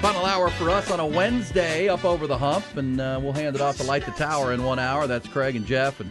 [0.00, 3.54] Final hour for us on a Wednesday up over the hump, and uh, we'll hand
[3.54, 5.06] it off to Light the Tower in one hour.
[5.06, 6.10] That's Craig and Jeff and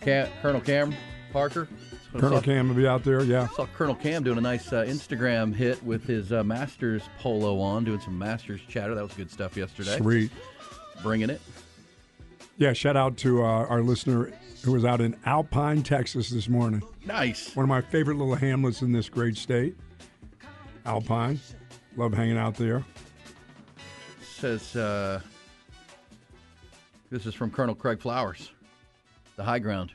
[0.00, 0.92] Cam, Colonel Cam
[1.32, 1.68] Parker.
[2.12, 3.46] Colonel saw, Cam will be out there, yeah.
[3.48, 7.84] Saw Colonel Cam doing a nice uh, Instagram hit with his uh, Masters polo on,
[7.84, 8.96] doing some Masters chatter.
[8.96, 9.96] That was good stuff yesterday.
[9.98, 10.32] Sweet.
[11.00, 11.40] Bringing it.
[12.58, 14.32] Yeah, shout out to uh, our listener
[14.64, 16.82] who was out in Alpine, Texas this morning.
[17.06, 17.54] Nice.
[17.54, 19.76] One of my favorite little hamlets in this great state.
[20.84, 21.38] Alpine.
[21.96, 22.84] Love hanging out there.
[24.44, 25.20] Says, uh,
[27.10, 28.50] this is from Colonel Craig Flowers,
[29.36, 29.92] the high ground.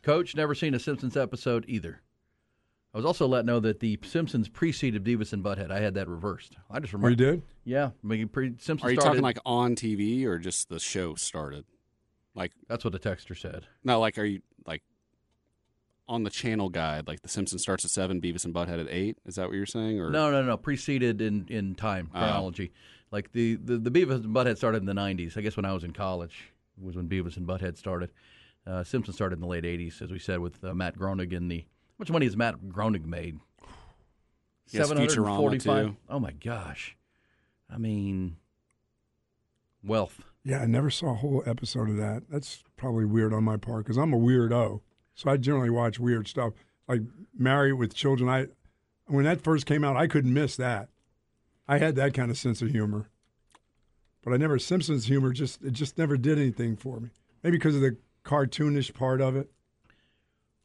[0.00, 2.00] Coach, never seen a Simpsons episode either.
[2.94, 5.70] I was also let know that the Simpsons preceded Beavis and Butthead.
[5.70, 6.56] I had that reversed.
[6.70, 7.10] I just Oh, remember.
[7.10, 7.42] you did?
[7.66, 9.08] Yeah, I mean, pre- Simpsons Are you started.
[9.18, 11.66] talking like on TV or just the show started?
[12.34, 13.66] Like That's what the texter said.
[13.84, 14.82] no, like are you like
[16.08, 17.06] on the channel guide?
[17.06, 19.18] Like the Simpsons starts at seven, Beavis and Butthead at eight.
[19.26, 20.00] Is that what you're saying?
[20.00, 20.56] Or No, no, no.
[20.56, 22.18] Preceded in, in time Oh.
[22.20, 22.72] chronology.
[23.10, 25.36] Like the, the the Beavis and Butthead started in the '90s.
[25.36, 28.10] I guess when I was in college was when Beavis and Butthead started.
[28.66, 31.50] Uh, Simpsons started in the late '80s, as we said, with uh, Matt Groening and
[31.50, 31.60] the.
[31.60, 33.38] How much money has Matt Groening made?
[34.70, 35.96] Yes, Futurama, too.
[36.08, 36.96] Oh my gosh!
[37.72, 38.36] I mean,
[39.82, 40.20] wealth.
[40.44, 42.24] Yeah, I never saw a whole episode of that.
[42.30, 44.80] That's probably weird on my part because I'm a weirdo.
[45.14, 46.52] So I generally watch weird stuff.
[46.86, 47.02] Like
[47.36, 48.28] Married with Children.
[48.28, 48.46] I
[49.06, 50.88] when that first came out, I couldn't miss that.
[51.68, 53.10] I had that kind of sense of humor.
[54.24, 57.10] But I never Simpsons humor just it just never did anything for me.
[57.42, 59.50] Maybe because of the cartoonish part of it.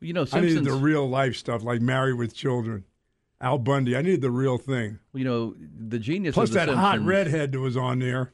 [0.02, 0.56] You know, I Simpsons.
[0.56, 2.86] needed the real life stuff like Married with Children.
[3.40, 3.96] Al Bundy.
[3.96, 5.00] I needed the real thing.
[5.14, 6.34] you know, the genius.
[6.34, 8.32] Plus of the that Simpsons, hot redhead that was on there.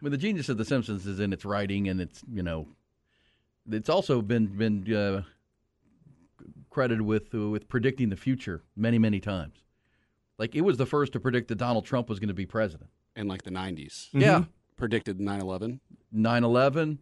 [0.00, 2.68] I mean, the genius of The Simpsons is in its writing, and it's you know,
[3.70, 5.22] it's also been been uh,
[6.70, 9.56] credited with uh, with predicting the future many many times.
[10.40, 12.88] Like it was the first to predict that Donald Trump was going to be president.
[13.14, 14.44] in like the '90s, Yeah,
[14.76, 15.80] predicted 9/11.
[16.14, 16.98] 9/11.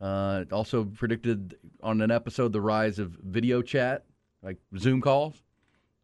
[0.00, 4.04] Uh, also predicted on an episode the rise of video chat,
[4.42, 5.42] like Zoom calls.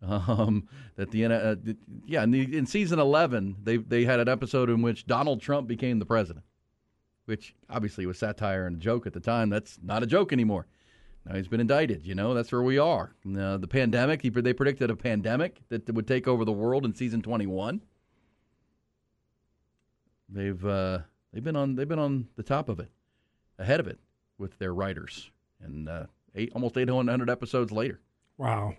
[0.03, 1.77] Um, that the uh, th-
[2.07, 5.69] yeah, in, the, in season 11, they they had an episode in which Donald Trump
[5.69, 6.47] became the president,
[7.27, 9.51] which obviously was satire and a joke at the time.
[9.51, 10.67] That's not a joke anymore.
[11.27, 12.07] Now he's been indicted.
[12.07, 13.15] You know, that's where we are.
[13.27, 14.23] Uh, the pandemic.
[14.23, 17.83] He, they predicted a pandemic that would take over the world in season 21.
[20.29, 21.01] They've uh,
[21.33, 22.89] they've been on they've been on the top of it,
[23.59, 23.99] ahead of it
[24.39, 25.31] with their writers,
[25.61, 28.01] and uh, eight almost 800 episodes later
[28.39, 28.75] Wow.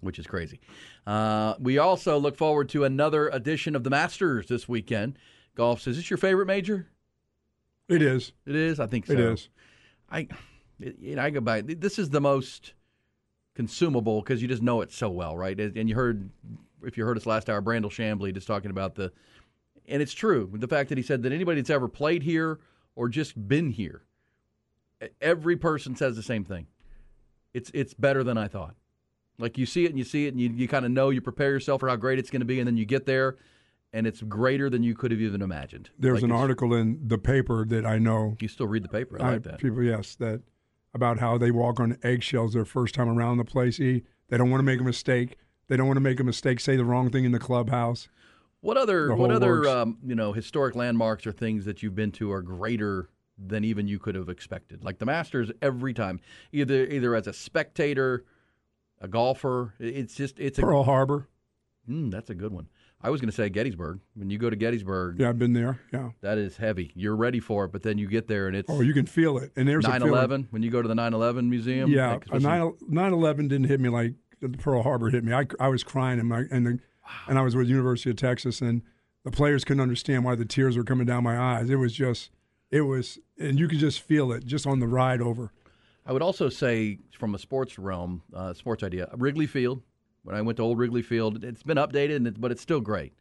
[0.00, 0.60] which is crazy.
[1.06, 5.18] Uh, we also look forward to another edition of the Masters this weekend.
[5.54, 5.86] Golf.
[5.86, 6.88] Is this your favorite major?
[7.88, 8.32] It is.
[8.44, 8.80] It is.
[8.80, 9.12] I think so.
[9.14, 9.48] It is.
[10.10, 10.28] I,
[10.78, 11.60] you know, I go by.
[11.62, 12.74] This is the most
[13.54, 15.58] consumable because you just know it so well, right?
[15.58, 16.30] And you heard,
[16.82, 19.12] if you heard us last hour, Brandel Chamblee just talking about the,
[19.88, 20.50] and it's true.
[20.52, 22.58] The fact that he said that anybody that's ever played here
[22.94, 24.02] or just been here,
[25.20, 26.66] every person says the same thing.
[27.54, 28.74] It's it's better than I thought.
[29.38, 31.20] Like you see it and you see it and you, you kind of know you
[31.20, 33.36] prepare yourself for how great it's going to be, and then you get there,
[33.92, 35.88] and it's greater than you could have even imagined.
[35.98, 38.36] There's Like an article in the paper that I know.
[38.40, 39.16] You still read the paper?
[39.22, 39.58] I like that.
[39.58, 40.42] People, yes, that
[40.96, 43.78] about how they walk on eggshells their first time around the place.
[43.78, 44.02] E.
[44.28, 45.36] They don't want to make a mistake.
[45.68, 48.08] They don't want to make a mistake, say the wrong thing in the clubhouse.
[48.60, 52.32] What other what other um, you know historic landmarks or things that you've been to
[52.32, 54.82] are greater than even you could have expected?
[54.82, 56.20] Like the Masters, every time,
[56.52, 58.24] either either as a spectator,
[59.00, 61.28] a golfer, it's just it's a Pearl Harbor.
[61.88, 62.68] Mm, that's a good one.
[63.02, 64.00] I was going to say Gettysburg.
[64.14, 65.80] When you go to Gettysburg, Yeah, I've been there.
[65.92, 66.10] Yeah.
[66.22, 66.92] that is heavy.
[66.94, 69.38] You're ready for it, but then you get there and it's Oh, you can feel
[69.38, 69.52] it.
[69.54, 70.48] And there's a 9 feeling- 11.
[70.50, 73.88] When you go to the 9 11 museum, Yeah, like, 9 9/11 didn't hit me
[73.90, 74.14] like
[74.58, 75.32] Pearl Harbor hit me.
[75.32, 76.78] I, I was crying and my and the,
[77.28, 78.82] and I was with University of Texas and
[79.24, 81.68] the players couldn't understand why the tears were coming down my eyes.
[81.70, 82.30] It was just
[82.70, 85.52] it was and you could just feel it just on the ride over.
[86.08, 89.82] I would also say, from a sports realm, uh, sports idea, Wrigley Field.
[90.26, 92.80] When I went to old Wrigley Field, it's been updated, and it, but it's still
[92.80, 93.12] great.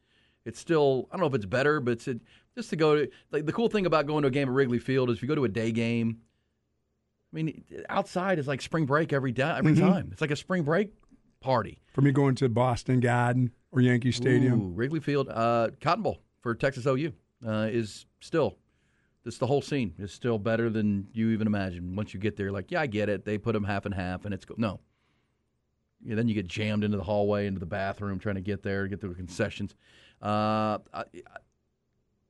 [0.44, 2.19] It's still I don't know if it's better, but it's it,
[2.56, 4.80] just to go to like the cool thing about going to a game at Wrigley
[4.80, 6.18] Field is if you go to a day game.
[7.31, 9.86] I mean, outside is like spring break every day, every Mm-hmm.
[9.88, 10.10] time.
[10.12, 10.92] It's like a spring break
[11.42, 11.78] party.
[11.94, 14.62] For me going to Boston Garden or Yankee Stadium.
[14.62, 17.13] Ooh, Wrigley Field, uh, Cotton Bowl for Texas OU
[17.46, 18.58] uh, is still.
[19.24, 21.96] This the whole scene is still better than you even imagine.
[21.96, 23.25] Once you get there, like yeah, I get it.
[23.25, 24.80] They put them half and half, and it's go- no.
[26.06, 28.88] Yeah, then you get jammed into the hallway, into the bathroom, trying to get there,
[28.88, 29.74] get to the concessions.
[30.22, 31.04] Uh, I, I-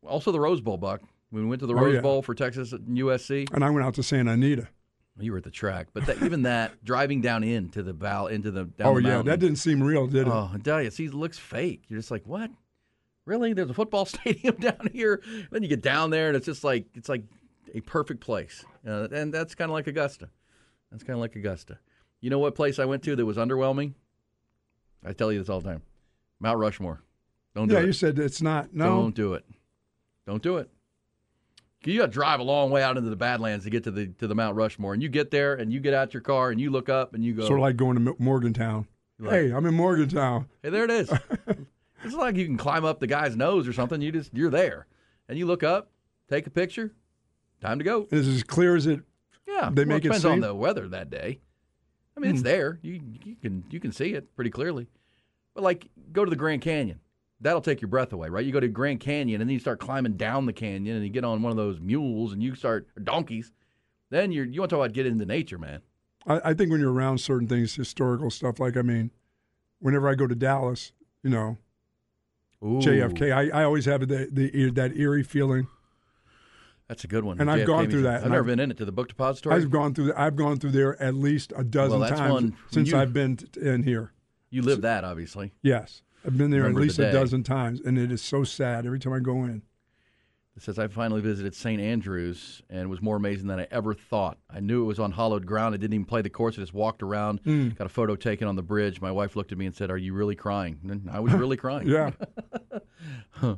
[0.08, 1.02] also, the Rose Bowl, Buck.
[1.32, 2.02] When we went to the Oh, Rose yeah.
[2.02, 4.68] Bowl for Texas and USC, And I went out to Santa Anita.
[5.20, 8.52] you were at the track, but that, even that driving down into the val into
[8.52, 10.32] the down oh the yeah, that didn't seem real, did it?
[10.32, 11.84] Oh, I tell you, see, it looks fake.
[11.88, 12.52] You're just like, what?
[13.26, 13.54] Really?
[13.54, 15.22] There's a football stadium down here.
[15.52, 17.24] Then you get down there, and it's just like it's like
[17.74, 20.30] a perfect place, uh, and that's kind of like Augusta.
[20.92, 21.80] That's kind of like Augusta.
[22.22, 23.94] You know what place I went to that was underwhelming?
[25.06, 25.82] I tell you this all the time.
[26.40, 27.02] Mount Rushmore.
[27.56, 27.86] Don't do yeah, it.
[27.86, 28.74] you said it's not.
[28.74, 29.46] No, Don't do it.
[30.26, 30.70] Don't do it.
[31.84, 34.08] You got to drive a long way out into the Badlands to get to the
[34.08, 36.60] to the Mount Rushmore, and you get there, and you get out your car, and
[36.60, 38.88] you look up, and you go, sort of like going to Morgantown.
[39.20, 40.48] Like- hey, I'm in Morgantown.
[40.64, 41.12] Hey, there it is.
[42.04, 44.02] it's like you can climb up the guy's nose or something.
[44.02, 44.88] You just you're there,
[45.30, 45.92] and you look up,
[46.28, 46.92] take a picture.
[47.62, 48.08] Time to go.
[48.10, 49.02] It's as clear as it.
[49.48, 51.40] Yeah, They well, make it depends on the weather that day.
[52.18, 52.46] I mean, it's Hmm.
[52.46, 52.80] there.
[52.82, 54.88] You you can you can see it pretty clearly.
[55.54, 57.00] But like, go to the Grand Canyon.
[57.42, 58.46] That'll take your breath away, right?
[58.46, 61.12] You go to Grand Canyon and then you start climbing down the canyon and you
[61.12, 63.52] get on one of those mules and you start or donkeys.
[64.10, 65.82] Then you're you want to talk about getting into nature, man.
[66.26, 68.60] I, I think when you're around certain things, historical stuff.
[68.60, 69.12] Like I mean,
[69.80, 71.58] whenever I go to Dallas, you know,
[72.64, 75.68] Ooh, JFK, I, I always have the, the that eerie feeling.
[76.88, 77.40] That's a good one.
[77.40, 78.92] And the I've JFK gone through that, I've never I've- been in it to the
[78.92, 79.56] book depository.
[79.56, 80.14] I've gone through.
[80.16, 83.38] I've gone through there at least a dozen that's times one- since you- I've been
[83.38, 84.12] t- in here.
[84.52, 85.54] you live that, obviously.
[85.64, 88.44] Yes, I've been there Remember at the least a dozen times, and it is so
[88.44, 89.64] sad every time I go in.
[90.56, 91.82] It says I finally visited St.
[91.82, 94.38] Andrews and it was more amazing than I ever thought.
[94.50, 95.76] I knew it was on hollowed ground.
[95.76, 96.58] I didn't even play the course.
[96.58, 97.76] I just walked around, Mm.
[97.78, 99.02] got a photo taken on the bridge.
[99.02, 101.58] My wife looked at me and said, "Are you really crying?" And I was really
[101.66, 101.90] crying.
[101.90, 102.12] Yeah,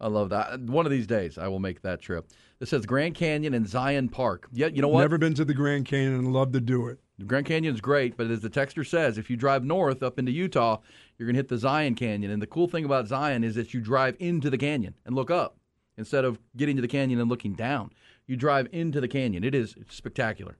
[0.00, 0.58] I love that.
[0.60, 2.26] One of these days, I will make that trip.
[2.60, 4.46] This says Grand Canyon and Zion Park.
[4.52, 5.00] Yeah, you know what?
[5.00, 7.00] never been to the Grand Canyon and love to do it.
[7.18, 10.30] The Grand Canyon's great, but as the texter says, if you drive north up into
[10.30, 10.78] Utah,
[11.16, 12.30] you're going to hit the Zion Canyon.
[12.30, 15.30] And the cool thing about Zion is that you drive into the canyon and look
[15.30, 15.56] up
[15.96, 17.92] instead of getting to the canyon and looking down.
[18.26, 19.42] You drive into the canyon.
[19.42, 20.58] It is spectacular.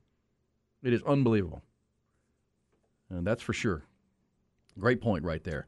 [0.83, 1.63] It is unbelievable.
[3.11, 3.85] And that's for sure.
[4.79, 5.67] Great point right there.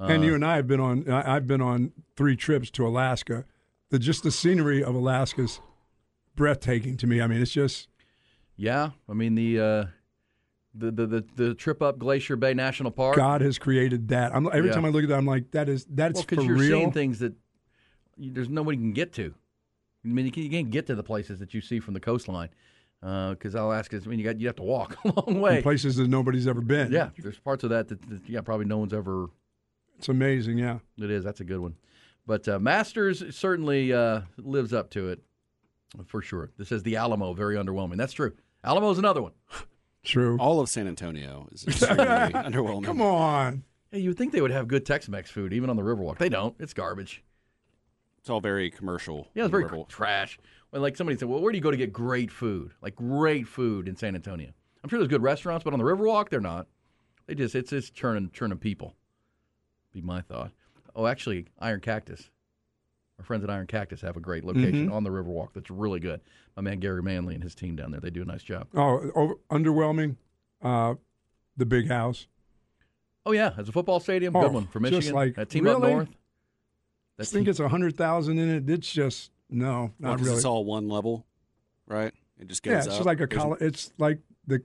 [0.00, 1.08] Uh, and you and I have been on.
[1.10, 3.44] I've been on three trips to Alaska.
[3.90, 5.60] The just the scenery of Alaska's
[6.36, 7.20] breathtaking to me.
[7.20, 7.88] I mean, it's just
[8.56, 9.84] yeah, I mean the uh,
[10.74, 13.16] the, the the the trip up Glacier Bay National Park.
[13.16, 14.34] God has created that.
[14.34, 14.74] I'm every Yeah.
[14.74, 16.78] time I look at that, I'm like, that is that's well, for you're real.
[16.78, 17.34] seeing things that
[18.16, 19.34] you, there's nobody can get to.
[20.04, 22.00] I mean, you, can, you can't get to the places that you see from the
[22.00, 22.50] coastline
[23.00, 24.06] because Alaska's.
[24.06, 25.56] I mean, you got you have to walk a long way.
[25.58, 26.92] in places that nobody's ever been.
[26.92, 29.26] Yeah, there's parts of that that, that yeah probably no one's ever.
[29.98, 30.58] it's amazing.
[30.58, 31.24] Yeah, It is.
[31.24, 31.76] That's a good one.
[32.26, 35.22] But uh, Masters certainly uh, lives up to it
[36.06, 36.50] for sure.
[36.58, 37.96] This is the Alamo very underwhelming.
[37.96, 38.32] That's true.
[38.62, 39.32] Alamo's another one.
[40.04, 40.36] true.
[40.38, 42.84] All of San Antonio is extremely underwhelming.
[42.84, 43.64] Come on.
[43.90, 46.18] Hey, you would think they would have good Tex-Mex food even on the Riverwalk.
[46.18, 46.54] They don't.
[46.58, 47.22] It's garbage.
[48.18, 49.28] It's all very commercial.
[49.34, 49.88] Yeah, it's very Riverwalk.
[49.88, 50.38] trash.
[50.70, 52.72] When like somebody said, "Well, where do you go to get great food?
[52.80, 54.50] Like great food in San Antonio?"
[54.82, 56.66] I'm sure there's good restaurants, but on the Riverwalk, they're not.
[57.26, 58.94] They just it's just churning churning people.
[59.92, 60.50] Be my thought.
[60.96, 62.30] Oh, actually, Iron Cactus.
[63.18, 66.20] Our friends at Iron Cactus have a great location on the Riverwalk that's really good.
[66.56, 68.66] My man Gary Manley and his team down there, they do a nice job.
[68.74, 70.16] Oh, over, underwhelming.
[70.60, 70.94] Uh,
[71.56, 72.26] the big house.
[73.24, 75.14] Oh yeah, as a football stadium, Oh, good one for just Michigan.
[75.14, 75.92] like- that team up really?
[75.94, 76.08] north.
[77.18, 78.68] I think team- it's a hundred thousand in it.
[78.68, 80.32] It's just no, Well, really.
[80.34, 81.24] It's all one level,
[81.86, 82.12] right?
[82.40, 82.94] It just goes yeah, it's up.
[82.94, 84.60] just like a There's- col- It's like the.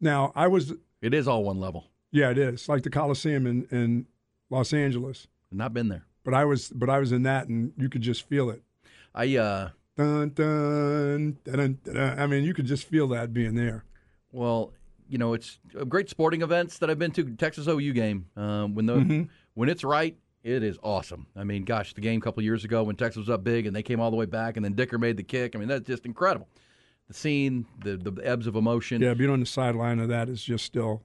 [0.00, 0.72] Now I was.
[1.02, 1.90] it is all one level.
[2.10, 4.06] Yeah, it is like the Coliseum in, in
[4.48, 5.28] Los Angeles.
[5.52, 6.06] I've Not been there.
[6.24, 8.62] But I was, but I was in that, and you could just feel it.
[9.14, 12.18] I uh Dun dun dun dun.
[12.18, 13.84] I mean, you could just feel that being there.
[14.30, 14.72] Well,
[15.08, 17.24] you know, it's great sporting events that I've been to.
[17.36, 19.22] Texas OU game um, when the Mm-hmm.
[19.54, 21.26] when it's right, It is awesome.
[21.36, 23.76] I mean, gosh, the game a couple years ago when Texas was up big and
[23.76, 25.54] they came all the way back, and then Dicker made the kick.
[25.54, 26.48] I mean, that's just incredible.
[27.08, 29.02] The scene, the the ebbs of emotion.
[29.02, 31.02] Yeah, being on the sideline of that is just still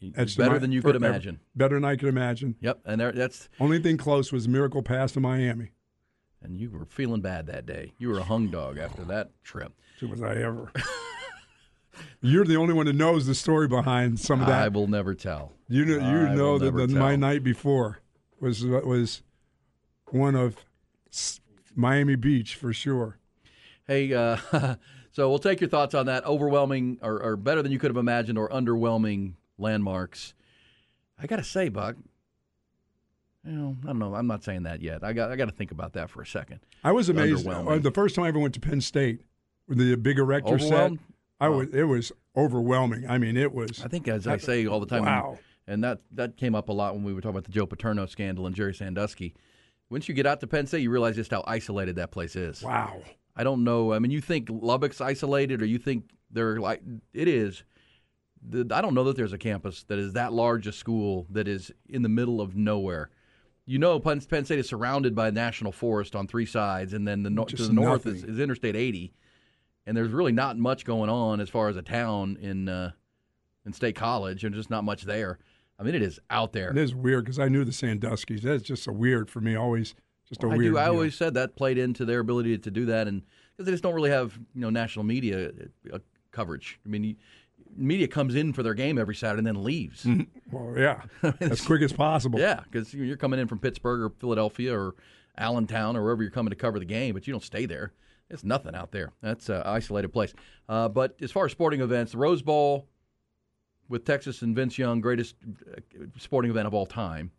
[0.00, 1.40] it's better than you could imagine.
[1.54, 2.56] Better than I could imagine.
[2.60, 5.70] Yep, and there, that's Only thing close was Miracle Pass to Miami.
[6.42, 7.92] and you were feeling bad that day.
[7.98, 9.72] You were a hung dog after that trip.
[9.98, 10.72] So was I ever.
[12.22, 14.62] You're the only one that knows the story behind some of that.
[14.62, 15.52] I will never tell.
[15.68, 18.00] You know, you I know that the, my night before
[18.40, 19.22] was was
[20.06, 20.56] one of
[21.74, 23.18] Miami Beach for sure.
[23.86, 24.36] Hey, uh,
[25.12, 26.24] so we'll take your thoughts on that.
[26.24, 30.34] Overwhelming, or, or better than you could have imagined, or underwhelming landmarks.
[31.18, 31.96] I got to say, Buck.
[33.44, 34.14] You know, I don't know.
[34.14, 35.02] I'm not saying that yet.
[35.02, 36.60] I got I got to think about that for a second.
[36.84, 37.46] I was amazed.
[37.46, 39.22] Uh, the first time I ever went to Penn State
[39.66, 40.92] with the big erector set?
[41.40, 43.06] I was it was overwhelming.
[43.08, 43.82] I mean, it was.
[43.82, 45.38] I think, as I say all the time, Wow.
[45.66, 48.04] and that that came up a lot when we were talking about the Joe Paterno
[48.04, 49.34] scandal and Jerry Sandusky.
[49.88, 52.62] Once you get out to Penn State, you realize just how isolated that place is.
[52.62, 53.00] Wow.
[53.34, 53.92] I don't know.
[53.94, 56.82] I mean, you think Lubbock's isolated, or you think they're like
[57.14, 57.64] it is.
[58.42, 61.46] The, I don't know that there's a campus that is that large a school that
[61.46, 63.10] is in the middle of nowhere.
[63.66, 67.22] You know, Penn, Penn State is surrounded by national forest on three sides, and then
[67.22, 69.12] the no, to the north is, is Interstate 80,
[69.86, 72.92] and there's really not much going on as far as a town in uh,
[73.66, 75.38] in State College, and just not much there.
[75.78, 76.70] I mean, it is out there.
[76.70, 78.42] It is weird because I knew the Sanduskys.
[78.42, 79.54] That's just a weird for me.
[79.54, 79.94] Always
[80.28, 80.74] just a I weird.
[80.74, 80.78] do.
[80.78, 83.82] I always said that played into their ability to do that, and because they just
[83.82, 85.50] don't really have you know national media
[85.92, 85.98] uh,
[86.32, 86.78] coverage.
[86.84, 87.14] I mean, you,
[87.76, 90.06] media comes in for their game every Saturday and then leaves.
[90.50, 91.02] Well, yeah,
[91.40, 92.38] as quick as possible.
[92.38, 94.94] Yeah, because you're coming in from Pittsburgh or Philadelphia or
[95.38, 97.92] Allentown or wherever you're coming to cover the game, but you don't stay there.
[98.28, 99.12] It's nothing out there.
[99.22, 100.32] That's an isolated place.
[100.68, 102.88] Uh, but as far as sporting events, the Rose Bowl
[103.88, 105.34] with Texas and Vince Young, greatest
[105.76, 105.80] uh,
[106.16, 107.32] sporting event of all time.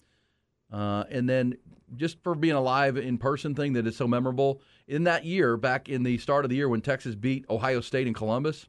[0.72, 1.56] Uh, and then
[1.96, 5.58] just for being a live in person thing that is so memorable, in that year,
[5.58, 8.68] back in the start of the year when Texas beat Ohio State in Columbus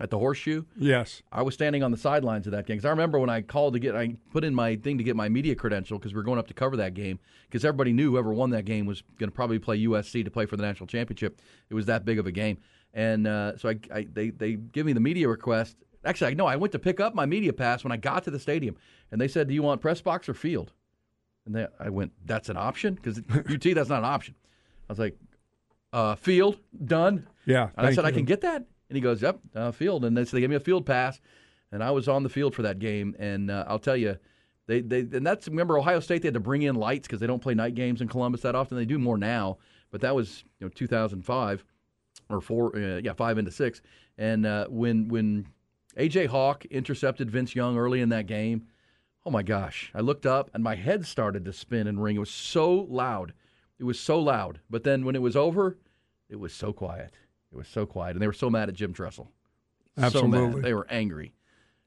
[0.00, 1.22] at the Horseshoe, Yes.
[1.30, 3.74] I was standing on the sidelines of that game because I remember when I called
[3.74, 6.24] to get, I put in my thing to get my media credential because we were
[6.24, 9.28] going up to cover that game because everybody knew whoever won that game was going
[9.30, 11.40] to probably play USC to play for the national championship.
[11.70, 12.58] It was that big of a game,
[12.92, 15.76] and uh, so I, I they they give me the media request.
[16.04, 18.32] Actually, I no, I went to pick up my media pass when I got to
[18.32, 18.76] the stadium,
[19.12, 20.72] and they said, "Do you want press box or field?"
[21.46, 24.34] And they, I went, "That's an option because UT that's not an option."
[24.88, 25.16] I was like,
[25.92, 27.68] uh, "Field done." Yeah.
[27.76, 28.64] And I said, I can get that?
[28.88, 30.04] And he goes, Yep, uh, field.
[30.04, 31.20] And they, so they gave me a field pass,
[31.72, 33.14] and I was on the field for that game.
[33.18, 34.16] And uh, I'll tell you,
[34.66, 37.26] they, they and that's remember Ohio State they had to bring in lights because they
[37.26, 38.76] don't play night games in Columbus that often.
[38.76, 39.58] They do more now,
[39.90, 41.64] but that was you know 2005
[42.30, 43.82] or four, uh, yeah, five into six.
[44.16, 45.46] And uh, when when
[45.96, 48.66] AJ Hawk intercepted Vince Young early in that game,
[49.26, 52.16] oh my gosh, I looked up and my head started to spin and ring.
[52.16, 53.34] It was so loud,
[53.78, 54.60] it was so loud.
[54.70, 55.76] But then when it was over,
[56.28, 57.18] it was so quiet.
[57.54, 59.30] It was so quiet, and they were so mad at Jim Tressel.
[59.96, 60.56] So Absolutely.
[60.56, 60.62] mad.
[60.64, 61.34] They were angry.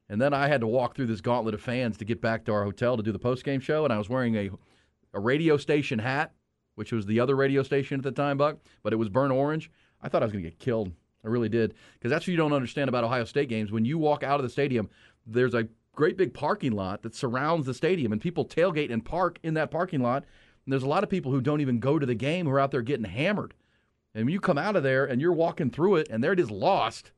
[0.10, 2.54] And then I had to walk through this gauntlet of fans to get back to
[2.54, 4.50] our hotel to do the post game show, and I was wearing a
[5.14, 6.34] a radio station hat,
[6.76, 9.72] which was the other radio station at the time, Buck, but it was burnt orange.
[10.02, 10.92] I thought I was going to get killed.
[11.26, 13.72] I really did, because that's what you don't understand about Ohio State games.
[13.72, 14.90] When you walk out of the stadium,
[15.26, 19.40] there's a great big parking lot that surrounds the stadium, and people tailgate and park
[19.44, 20.24] in that parking lot.
[20.66, 22.60] And there's a lot of people who don't even go to the game who are
[22.60, 23.56] out there getting hammered.
[24.18, 26.50] And when you come out of there and you're walking through it, and they're just
[26.50, 27.12] lost.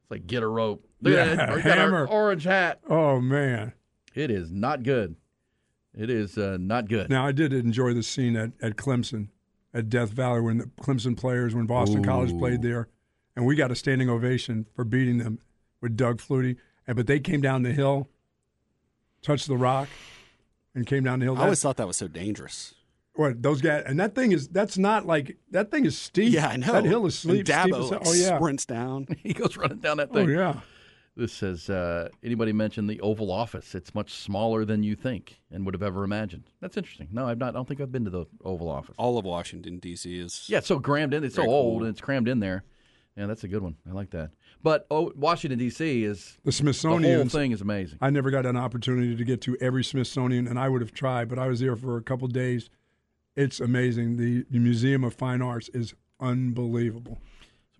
[0.00, 0.88] It's like get a rope.
[1.02, 1.48] Look Yeah, that.
[1.48, 2.06] Got our hammer.
[2.06, 2.80] orange hat.
[2.88, 3.74] Oh man.
[4.14, 5.16] It is not good.
[5.94, 7.10] It is uh, not good.
[7.10, 9.28] Now I did enjoy the scene at, at Clemson,
[9.74, 12.88] at Death Valley when the Clemson players when Boston College played there,
[13.36, 15.40] and we got a standing ovation for beating them
[15.82, 16.56] with Doug Flutie.
[16.86, 18.08] And but they came down the hill,
[19.20, 19.88] touched the rock,
[20.74, 21.36] and came down the hill.
[21.36, 22.74] I always thought that was so dangerous.
[23.14, 26.32] What those guys and that thing is that's not like that thing is steep.
[26.32, 26.72] Yeah, I know.
[26.72, 27.30] That hill is steep.
[27.30, 28.36] And steep Dabo as- like, oh yeah.
[28.36, 29.06] sprints down.
[29.22, 30.28] he goes running down that thing.
[30.30, 30.60] Oh yeah.
[31.16, 33.74] This says, uh, anybody mentioned the Oval Office?
[33.74, 36.44] It's much smaller than you think and would have ever imagined.
[36.60, 37.08] That's interesting.
[37.10, 37.48] No, I've not.
[37.50, 38.94] I don't think I've been to the Oval Office.
[38.96, 40.18] All of Washington D.C.
[40.18, 41.24] is Yeah, it's so crammed in.
[41.24, 41.86] It's so old cool.
[41.86, 42.62] and it's crammed in there.
[43.16, 43.74] Yeah, that's a good one.
[43.86, 44.30] I like that.
[44.62, 46.04] But oh, Washington D.C.
[46.04, 47.28] is The the whole Smithsonian.
[47.28, 47.98] thing is amazing.
[48.00, 51.28] I never got an opportunity to get to every Smithsonian, and I would have tried,
[51.28, 52.70] but I was there for a couple days.
[53.40, 54.18] It's amazing.
[54.18, 57.18] The, the Museum of Fine Arts is unbelievable.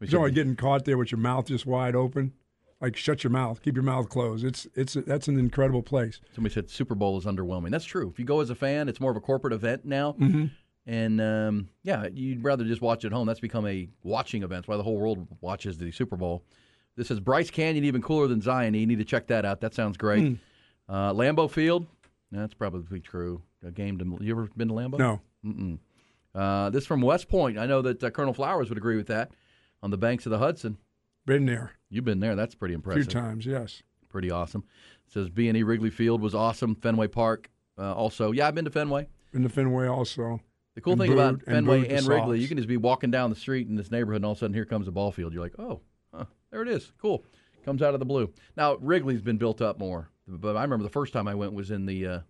[0.00, 2.32] We You know, like getting caught there with your mouth just wide open.
[2.80, 4.42] Like shut your mouth, keep your mouth closed.
[4.42, 6.18] It's it's that's an incredible place.
[6.34, 7.70] Somebody said Super Bowl is underwhelming.
[7.70, 8.08] That's true.
[8.08, 10.12] If you go as a fan, it's more of a corporate event now.
[10.12, 10.46] Mm-hmm.
[10.86, 13.26] And um, yeah, you'd rather just watch at home.
[13.26, 14.62] That's become a watching event.
[14.62, 16.42] That's why the whole world watches the Super Bowl.
[16.96, 18.72] This is Bryce Canyon, even cooler than Zion.
[18.72, 19.60] You need to check that out.
[19.60, 20.26] That sounds great.
[20.26, 20.34] Hmm.
[20.88, 21.86] Uh, Lambeau Field,
[22.32, 23.42] that's probably true.
[23.62, 24.18] a game to.
[24.24, 24.98] You ever been to Lambeau?
[24.98, 25.20] No.
[25.44, 25.78] Mm-mm.
[26.34, 27.58] Uh, this from West Point.
[27.58, 29.32] I know that uh, Colonel Flowers would agree with that.
[29.82, 30.76] On the banks of the Hudson.
[31.24, 32.36] Been there You've been there.
[32.36, 33.04] That's pretty a impressive.
[33.04, 33.82] few times, yes.
[34.10, 34.64] Pretty awesome.
[35.06, 36.74] It says B and E Wrigley Field was awesome.
[36.76, 38.30] Fenway Park uh, also.
[38.32, 39.08] Yeah, I've been to Fenway.
[39.32, 40.40] Been to Fenway also.
[40.74, 42.42] The cool And thing about and Fenway booed and, Wrigley, Sox.
[42.42, 44.40] you can just be walking down the street in this neighborhood, and all of a
[44.40, 45.32] sudden here comes a ball field.
[45.32, 45.80] You're like, oh,
[46.14, 46.92] huh, there it is.
[47.00, 47.24] Cool.
[47.64, 48.32] Comes out of the blue.
[48.56, 51.70] Now Wrigley's been built up more, but I remember the first time I went was
[51.70, 52.20] in the, uh,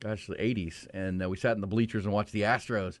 [0.00, 2.98] gosh, the '80s, and uh, we sat in the bleachers and watched the Astros.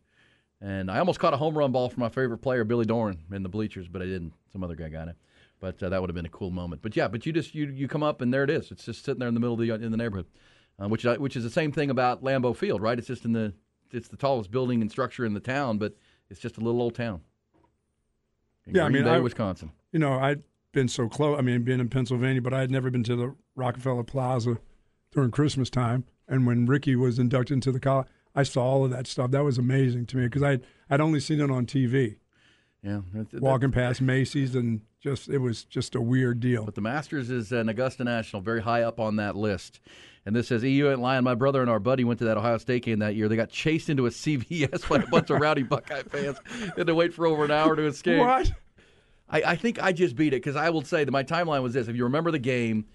[0.60, 3.44] And I almost caught a home run ball from my favorite player, Billy Doran, in
[3.44, 4.32] the bleachers, but I didn't.
[4.52, 5.14] Some other guy got it.
[5.60, 6.82] But uh, that would have been a cool moment.
[6.82, 8.70] But yeah, but you just you you come up and there it is.
[8.72, 10.26] It's just sitting there in the middle of the in the neighborhood,
[10.82, 12.98] uh, which I- which is the same thing about Lambeau Field, right?
[12.98, 13.52] It's just in the
[13.92, 15.94] it's the tallest building and structure in the town, but
[16.28, 17.20] it's just a little old town.
[18.66, 19.70] In Yeah, I Green mean, Bay, I- Wisconsin.
[19.92, 21.38] You know, I'd been so close.
[21.38, 24.58] I mean, being in Pennsylvania, but I had never been to the Rockefeller Plaza
[25.12, 26.04] during Christmas time.
[26.28, 29.30] And when Ricky was inducted into the college, I saw all of that stuff.
[29.30, 32.16] That was amazing to me because I'd, I'd only seen it on TV,
[32.82, 36.64] Yeah, that- that- walking past Macy's, and just it was just a weird deal.
[36.64, 39.80] But the Masters is an Augusta National, very high up on that list.
[40.26, 41.24] And this says EU ain't lying.
[41.24, 43.28] My brother and our buddy went to that Ohio State game that year.
[43.28, 46.36] They got chased into a CVS by a bunch of rowdy Buckeye fans.
[46.60, 48.18] They had to wait for over an hour to escape.
[48.20, 48.52] What?
[49.30, 51.72] I, I think I just beat it because I will say that my timeline was
[51.72, 51.88] this.
[51.88, 52.86] If you remember the game,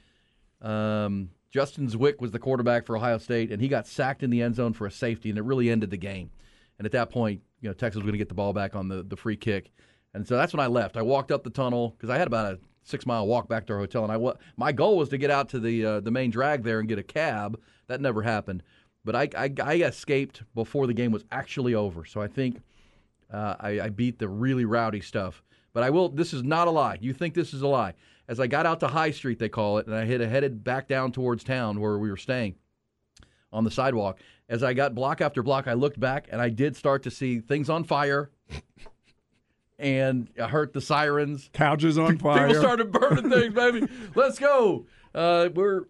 [0.61, 4.41] um, Justin Zwick was the quarterback for Ohio State, and he got sacked in the
[4.41, 6.31] end zone for a safety, and it really ended the game.
[6.79, 8.87] And at that point, you know, Texas was going to get the ball back on
[8.87, 9.71] the, the free kick.
[10.15, 10.97] And so that's when I left.
[10.97, 13.73] I walked up the tunnel because I had about a six mile walk back to
[13.73, 16.31] our hotel, and I my goal was to get out to the uh, the main
[16.31, 17.59] drag there and get a cab.
[17.85, 18.63] That never happened,
[19.05, 22.03] but I, I, I escaped before the game was actually over.
[22.05, 22.61] So I think
[23.31, 25.43] uh, I, I beat the really rowdy stuff.
[25.73, 26.09] But I will.
[26.09, 26.97] This is not a lie.
[26.99, 27.93] You think this is a lie?
[28.27, 30.87] As I got out to High Street, they call it, and I hit headed back
[30.87, 32.55] down towards town where we were staying
[33.51, 34.19] on the sidewalk.
[34.49, 37.39] As I got block after block, I looked back and I did start to see
[37.39, 38.29] things on fire,
[39.79, 41.49] and I heard the sirens.
[41.53, 42.47] Couches on fire.
[42.47, 43.87] People started burning things, baby.
[44.15, 44.85] Let's go.
[45.13, 45.83] Uh, we're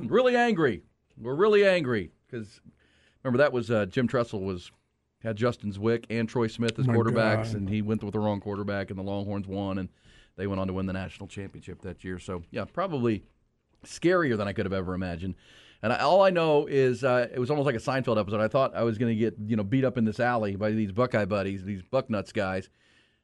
[0.00, 0.82] really angry.
[1.20, 2.60] We're really angry because
[3.22, 4.70] remember that was uh, Jim Tressel was
[5.22, 7.54] had Justin Zwick and Troy Smith as My quarterbacks, God.
[7.54, 9.88] and he went with the wrong quarterback, and the Longhorns won, and
[10.36, 12.18] they went on to win the national championship that year.
[12.18, 13.24] So yeah, probably
[13.84, 15.34] scarier than I could have ever imagined.
[15.82, 18.40] And I, all I know is uh, it was almost like a Seinfeld episode.
[18.40, 20.70] I thought I was going to get you know beat up in this alley by
[20.70, 22.70] these Buckeye buddies, these Bucknuts guys,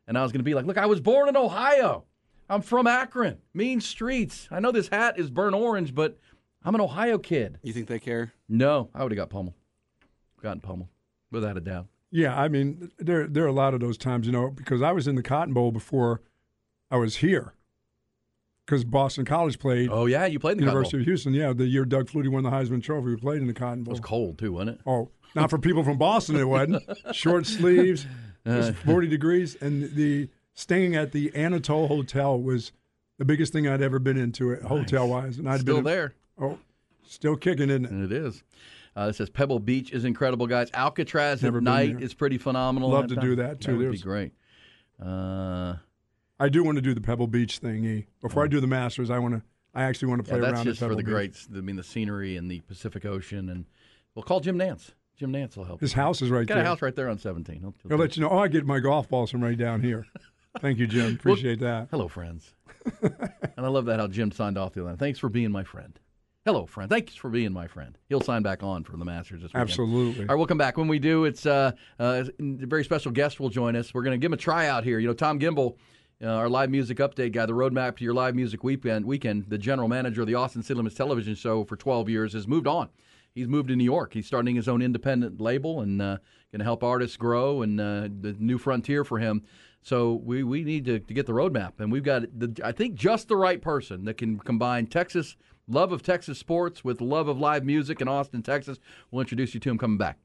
[0.07, 2.05] and I was going to be like, "Look, I was born in Ohio.
[2.49, 3.39] I'm from Akron.
[3.55, 4.49] Mean streets.
[4.51, 6.19] I know this hat is burnt orange, but
[6.63, 8.33] I'm an Ohio kid." You think they care?
[8.49, 9.55] No, I would have got pummeled.
[10.43, 10.89] Gotten pummeled,
[11.31, 11.87] without a doubt.
[12.11, 14.93] Yeah, I mean, there there are a lot of those times, you know, because I
[14.93, 16.21] was in the Cotton Bowl before
[16.91, 17.55] I was here,
[18.67, 21.35] because Boston College played Oh yeah, you played in the University of Houston.
[21.35, 23.93] Yeah, the year Doug Flutie won the Heisman Trophy, we played in the Cotton Bowl.
[23.93, 24.81] It was cold too, wasn't it?
[24.87, 26.83] Oh, not for people from Boston, it wasn't.
[27.13, 28.07] Short sleeves,
[28.45, 28.57] it Uh.
[28.57, 32.73] was 40 degrees, and the staying at the Anatole Hotel was
[33.19, 35.39] the biggest thing I'd ever been into, hotel wise.
[35.39, 36.15] And I'd Still been there.
[36.41, 36.59] Oh,
[37.07, 37.91] still kicking, isn't it?
[37.91, 38.43] And it is.
[38.97, 40.69] Uh, it says Pebble Beach is incredible, guys.
[40.75, 42.91] Alcatraz Never at night is pretty phenomenal.
[42.91, 43.73] Love to that do that, too.
[43.73, 44.33] That would be great.
[45.01, 45.75] Uh,
[46.41, 47.85] I do want to do the Pebble Beach thing.
[47.85, 48.07] E.
[48.23, 49.43] Before I do the Masters, I want to.
[49.75, 50.35] I actually want to Oh.
[50.37, 51.13] yeah, play that's around just at for the Beach.
[51.13, 51.49] greats.
[51.55, 53.67] I mean, the scenery and the Pacific Ocean, and
[54.15, 54.91] we'll call Jim Nantz.
[55.17, 55.81] Jim Nantz will help.
[55.81, 56.01] His you.
[56.01, 56.65] house is right He's got there.
[56.65, 57.61] a house right there on 17.
[57.61, 58.31] He'll- he'll He'll let you know.
[58.31, 60.07] Oh, I get my golf balls from right down here.
[60.61, 61.15] Thank you, Jim.
[61.15, 61.89] Appreciate that.
[61.91, 62.55] Hello, friends.
[63.03, 63.13] and
[63.59, 64.97] I love that how Jim signed off the line.
[64.97, 65.99] Thanks for being my friend.
[66.47, 66.89] Hello, friend.
[66.91, 67.97] Thanks for being my friend.
[68.09, 69.63] He'll sign back on for the Masters this weekend.
[69.63, 70.23] Absolutely.
[70.23, 70.79] All right, we'll come back.
[70.79, 73.93] When we do, it's uh, uh, a very special guest will join us.
[73.95, 74.99] We're going to give him a tryout here.
[74.99, 75.77] You know, Tom Gimbel,
[76.23, 79.59] uh, our live music update guy, the roadmap to your live music weekend, weekend, the
[79.59, 82.91] general manager of the Austin City Limits television show for 12 years, has moved on.
[83.33, 84.13] He's moved to New York.
[84.13, 86.19] He's starting his own independent label and uh,
[86.53, 89.45] going to help artists grow and uh, the new frontier for him.
[89.83, 92.97] So we, we need to, to get the roadmap, and we've got the, I think
[92.97, 97.39] just the right person that can combine Texas love of Texas sports with love of
[97.39, 98.79] live music in Austin, Texas.
[99.11, 100.19] We'll introduce you to him coming back.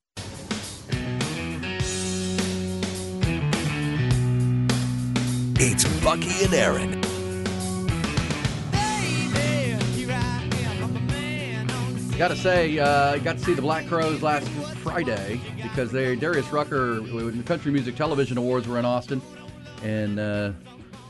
[5.57, 7.01] It's Bucky and Aaron.
[12.17, 14.49] Got to say, uh, I got to see the Black Crowes last
[14.83, 19.21] Friday because they Darius Rucker, the Country Music Television Awards were in Austin,
[19.81, 20.51] and uh,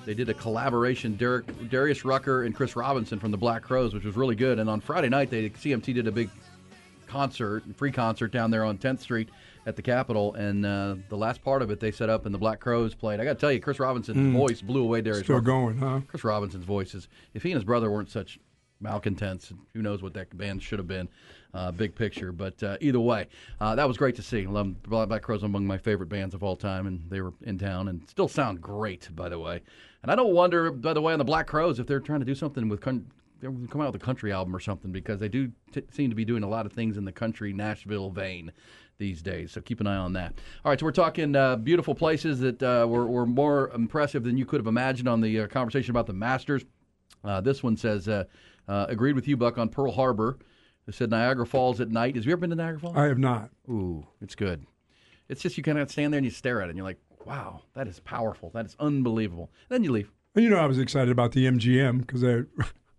[0.06, 1.16] they did a collaboration.
[1.16, 4.60] Derek, Darius Rucker and Chris Robinson from the Black Crowes, which was really good.
[4.60, 6.30] And on Friday night, they CMT did a big
[7.08, 9.30] concert, free concert down there on 10th Street
[9.66, 10.34] at the Capitol.
[10.36, 13.20] And uh, the last part of it, they set up and the Black Crowes played.
[13.20, 15.46] I got to tell you, Chris Robinson's voice blew away Darius Still Rucker.
[15.46, 16.02] going, huh?
[16.08, 18.40] Chris Robinson's voice is, if he and his brother weren't such
[18.80, 19.54] malcontents.
[19.74, 21.08] Who knows what that band should have been,
[21.54, 22.32] uh, big picture.
[22.32, 23.28] But uh, either way,
[23.60, 24.46] uh, that was great to see.
[24.46, 27.88] Love Black Crowes among my favorite bands of all time, and they were in town
[27.88, 29.62] and still sound great, by the way.
[30.04, 32.26] And I don't wonder, by the way, on the Black Crowes if they're trying to
[32.26, 32.82] do something with.
[32.82, 33.08] Con-
[33.46, 36.16] they're come out with a country album or something because they do t- seem to
[36.16, 38.52] be doing a lot of things in the country Nashville vein
[38.98, 39.52] these days.
[39.52, 40.34] So keep an eye on that.
[40.64, 44.38] All right, so we're talking uh, beautiful places that uh, were, were more impressive than
[44.38, 46.64] you could have imagined on the uh, conversation about the Masters.
[47.24, 48.24] Uh, this one says, uh,
[48.68, 50.38] uh, agreed with you, Buck, on Pearl Harbor.
[50.88, 52.16] It said Niagara Falls at night.
[52.16, 52.96] Have you ever been to Niagara Falls?
[52.96, 53.50] I have not.
[53.70, 54.66] Ooh, it's good.
[55.28, 57.00] It's just you kind of stand there and you stare at it and you're like,
[57.26, 58.52] wow, that is powerful.
[58.54, 59.52] That is unbelievable.
[59.70, 60.12] Then you leave.
[60.36, 62.44] And you know, I was excited about the MGM because I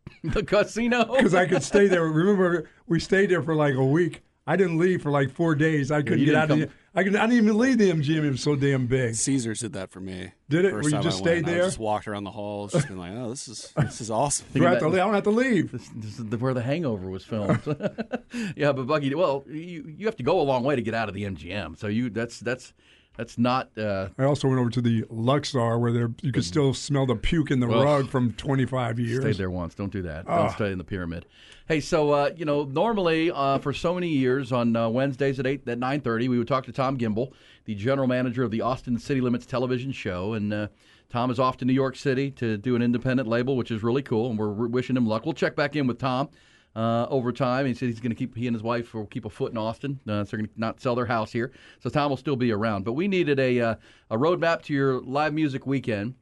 [0.25, 1.05] the casino.
[1.17, 2.05] because I could stay there.
[2.05, 4.23] Remember, we stayed there for like a week.
[4.49, 5.91] I didn't leave for like four days.
[5.91, 6.71] I couldn't you get didn't out of come- the.
[6.99, 8.25] I, could, I didn't even leave the MGM.
[8.25, 9.15] It was so damn big.
[9.17, 10.33] Caesars did that for me.
[10.49, 10.71] Did it?
[10.71, 11.49] First Where you just I stayed went.
[11.49, 11.65] I there?
[11.65, 14.47] just walked around the halls, just been like, oh, this is this is awesome.
[14.55, 15.01] Do I, have to, leave?
[15.01, 15.73] I don't have to leave.
[15.73, 17.61] This, this is the, where the Hangover was filmed.
[18.57, 21.09] yeah, but Bucky, well, you you have to go a long way to get out
[21.09, 21.77] of the MGM.
[21.79, 22.73] So you that's that's
[23.17, 23.77] that's not.
[23.77, 27.17] Uh, I also went over to the Luxor where there you could still smell the
[27.17, 29.21] puke in the Well, rug from 25 years.
[29.23, 29.75] Stayed there once.
[29.75, 30.25] Don't do that.
[30.29, 30.43] Ah.
[30.43, 31.27] Don't stay in the pyramid.
[31.69, 35.47] Hey, so uh, you know, normally uh, for so many years on uh, Wednesdays at
[35.47, 37.33] eight at nine thirty, we would talk to Tom Gimbel,
[37.65, 40.69] the general manager of the Austin City Limits television show, and uh,
[41.09, 44.03] Tom is off to New York City to do an independent label, which is really
[44.03, 45.25] cool, and we're wishing him luck.
[45.25, 46.29] We'll check back in with Tom.
[46.77, 49.25] Uh, over time, he said he's going to keep he and his wife will keep
[49.25, 51.51] a foot in Austin, uh, so they're going to not sell their house here.
[51.81, 53.75] So Tom will still be around, but we needed a uh,
[54.11, 56.17] a roadmap to your live music weekend.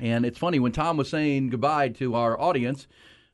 [0.00, 2.88] And it's funny when Tom was saying goodbye to our audience,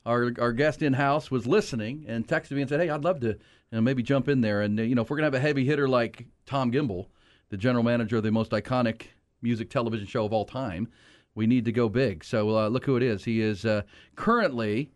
[0.04, 3.20] our our guest in house was listening and texted me and said, "Hey, I'd love
[3.20, 3.36] to you
[3.72, 5.64] know, maybe jump in there." And uh, you know, if we're gonna have a heavy
[5.64, 7.06] hitter like Tom Gimbel,
[7.48, 9.06] the general manager of the most iconic
[9.40, 10.86] music television show of all time,
[11.34, 12.22] we need to go big.
[12.24, 13.24] So uh, look who it is.
[13.24, 13.82] He is uh,
[14.16, 14.90] currently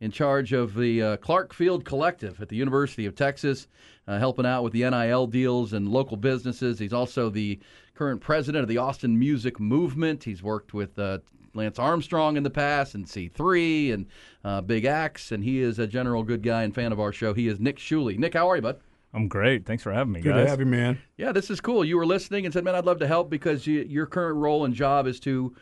[0.00, 3.66] in charge of the uh, Clark Field Collective at the University of Texas,
[4.06, 6.78] uh, helping out with the NIL deals and local businesses.
[6.78, 7.58] He's also the
[7.94, 10.24] current president of the Austin Music Movement.
[10.24, 11.18] He's worked with uh,
[11.54, 14.06] Lance Armstrong in the past and C3 and
[14.44, 17.32] uh, Big Axe, and he is a general good guy and fan of our show.
[17.32, 18.18] He is Nick Shuley.
[18.18, 18.80] Nick, how are you, bud?
[19.14, 19.64] I'm great.
[19.64, 20.44] Thanks for having me, Good guys.
[20.44, 20.98] to have you, man.
[21.16, 21.86] Yeah, this is cool.
[21.86, 24.66] You were listening and said, "Man, I'd love to help because you, your current role
[24.66, 25.56] and job is to,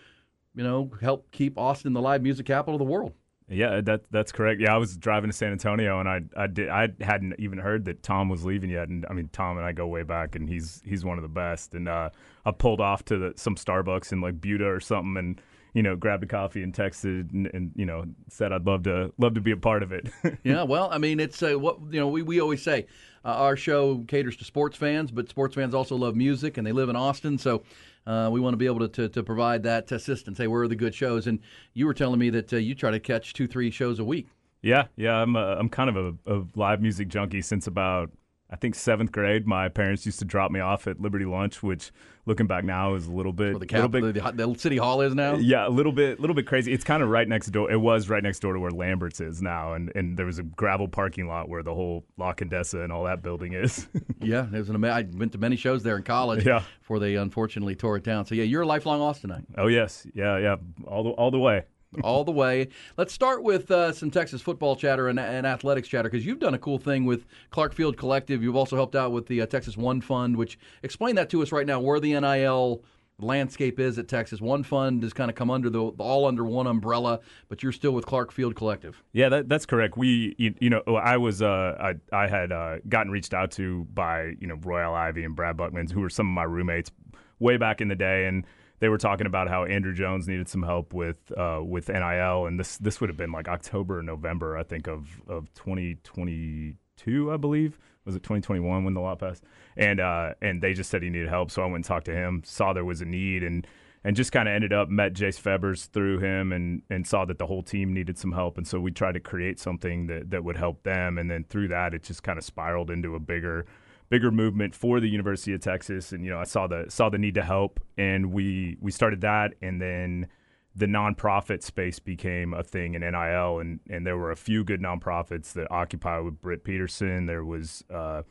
[0.57, 3.13] you know, help keep Austin the live music capital of the world."
[3.49, 4.61] Yeah, that that's correct.
[4.61, 7.85] Yeah, I was driving to San Antonio, and I I did I hadn't even heard
[7.85, 8.89] that Tom was leaving yet.
[8.89, 11.29] And I mean, Tom and I go way back, and he's he's one of the
[11.29, 11.75] best.
[11.75, 12.09] And uh,
[12.47, 15.41] I pulled off to the, some Starbucks in like Buda or something, and
[15.75, 19.13] you know, grabbed a coffee and texted, and, and you know, said I'd love to
[19.19, 20.09] love to be a part of it.
[20.45, 22.09] yeah, well, I mean, it's uh, what you know.
[22.09, 22.87] We, we always say
[23.25, 26.73] uh, our show caters to sports fans, but sports fans also love music, and they
[26.73, 27.63] live in Austin, so
[28.07, 30.39] uh, we want to be able to, to, to provide that assistance.
[30.39, 31.27] Hey, where are the good shows?
[31.27, 31.41] And
[31.73, 34.29] you were telling me that uh, you try to catch two, three shows a week.
[34.63, 38.11] Yeah, yeah, I'm a, I'm kind of a, a live music junkie since about
[38.51, 39.47] I think seventh grade.
[39.47, 41.91] My parents used to drop me off at Liberty Lunch, which
[42.27, 45.01] looking back now is a little bit, Where the, little bit, the, the city hall
[45.01, 45.35] is now.
[45.37, 46.73] yeah, a little bit, little bit crazy.
[46.73, 47.71] It's kind of right next door.
[47.73, 50.43] It was right next door to where Lambert's is now, and and there was a
[50.43, 53.89] gravel parking lot where the whole La Condesa and all that building is.
[54.21, 56.47] Yeah, it was an I went to many shows there in college.
[56.47, 56.63] Yeah.
[56.81, 58.25] before they unfortunately tore it down.
[58.25, 59.45] So yeah, you're a lifelong Austinite.
[59.59, 61.65] oh yes, yeah, yeah, all the all the way.
[62.03, 62.69] All the way.
[62.97, 66.55] Let's start with uh, some Texas football chatter and, and athletics chatter because you've done
[66.55, 68.43] a cool thing with Clark Field Collective.
[68.43, 71.53] You've also helped out with the uh, Texas One Fund, which explain that to us
[71.53, 71.81] right now.
[71.81, 72.85] Where the NIL
[73.19, 74.41] landscape is at Texas.
[74.41, 77.93] One Fund has kind of come under the all under one umbrella, but you're still
[77.93, 79.03] with Clark Field Collective.
[79.13, 79.97] Yeah, that, that's correct.
[79.97, 83.87] We, you, you know, I was, uh, I, I had uh, gotten reached out to
[83.95, 86.91] by, you know, Royal Ivey and Brad Buckman, who were some of my roommates
[87.39, 88.45] way back in the day, and
[88.81, 92.59] they were talking about how Andrew Jones needed some help with, uh, with NIL, and
[92.59, 97.37] this, this would have been like October or November, I think, of of 2022, I
[97.37, 97.79] believe.
[98.05, 99.45] Was it 2021 when the law passed?
[99.77, 102.15] And uh, and they just said he needed help, so I went and talked to
[102.15, 103.67] him, saw there was a need, and
[104.05, 107.39] and just kind of ended up met Jase Febres through him and and saw that
[107.39, 110.45] the whole team needed some help and so we tried to create something that that
[110.45, 113.65] would help them and then through that it just kind of spiraled into a bigger
[114.15, 117.19] bigger movement for the University of Texas and you know I saw the saw the
[117.19, 120.29] need to help and we we started that and then
[120.77, 124.81] the nonprofit space became a thing in NIL and and there were a few good
[124.81, 128.23] nonprofits that occupy with Britt Peterson there was uh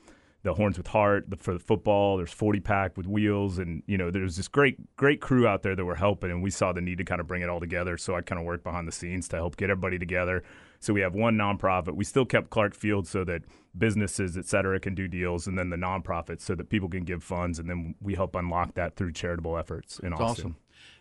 [0.43, 2.17] the Horns with Heart the, for the football.
[2.17, 5.73] There's 40 pack with wheels, and you know there's this great great crew out there
[5.73, 7.97] that were helping, and we saw the need to kind of bring it all together.
[7.97, 10.43] So I kind of worked behind the scenes to help get everybody together.
[10.83, 11.95] So we have one nonprofit.
[11.95, 13.43] We still kept Clark Field so that
[13.77, 17.23] businesses, et cetera, can do deals, and then the nonprofits so that people can give
[17.23, 20.43] funds, and then we help unlock that through charitable efforts in It's Austin.
[20.45, 20.55] awesome.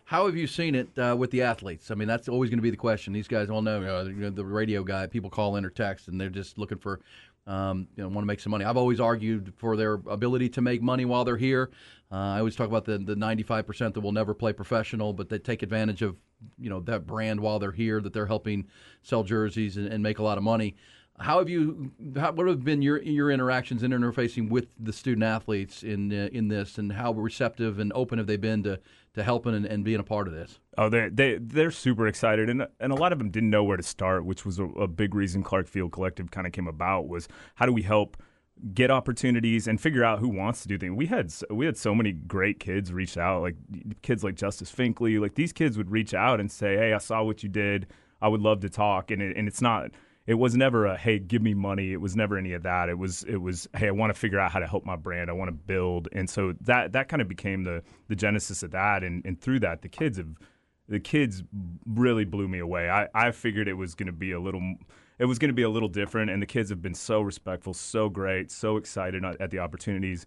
[0.05, 1.89] How have you seen it uh, with the athletes?
[1.91, 3.13] I mean, that's always going to be the question.
[3.13, 5.07] These guys all know, uh, you know the radio guy.
[5.07, 6.99] People call in or text, and they're just looking for,
[7.47, 8.65] um, you know, want to make some money.
[8.65, 11.71] I've always argued for their ability to make money while they're here.
[12.11, 15.29] Uh, I always talk about the the 95 percent that will never play professional, but
[15.29, 16.15] they take advantage of,
[16.59, 18.01] you know, that brand while they're here.
[18.01, 18.67] That they're helping
[19.01, 20.75] sell jerseys and, and make a lot of money.
[21.19, 21.91] How have you?
[22.15, 26.29] How, what have been your your interactions and interfacing with the student athletes in uh,
[26.31, 28.79] in this, and how receptive and open have they been to
[29.13, 30.59] to helping and, and being a part of this?
[30.75, 33.77] Oh, they they they're super excited, and and a lot of them didn't know where
[33.77, 37.07] to start, which was a, a big reason Clark Field Collective kind of came about.
[37.07, 38.17] Was how do we help
[38.73, 40.95] get opportunities and figure out who wants to do things.
[40.95, 43.55] We had we had so many great kids reach out, like
[44.01, 45.19] kids like Justice Finkley.
[45.19, 47.87] Like these kids would reach out and say, "Hey, I saw what you did.
[48.21, 49.91] I would love to talk." And it, and it's not
[50.25, 52.97] it was never a hey give me money it was never any of that it
[52.97, 55.33] was it was hey i want to figure out how to help my brand i
[55.33, 59.03] want to build and so that that kind of became the the genesis of that
[59.03, 60.29] and and through that the kids have
[60.87, 61.43] the kids
[61.85, 64.75] really blew me away i i figured it was going to be a little
[65.19, 67.73] it was going to be a little different and the kids have been so respectful
[67.73, 70.25] so great so excited at the opportunities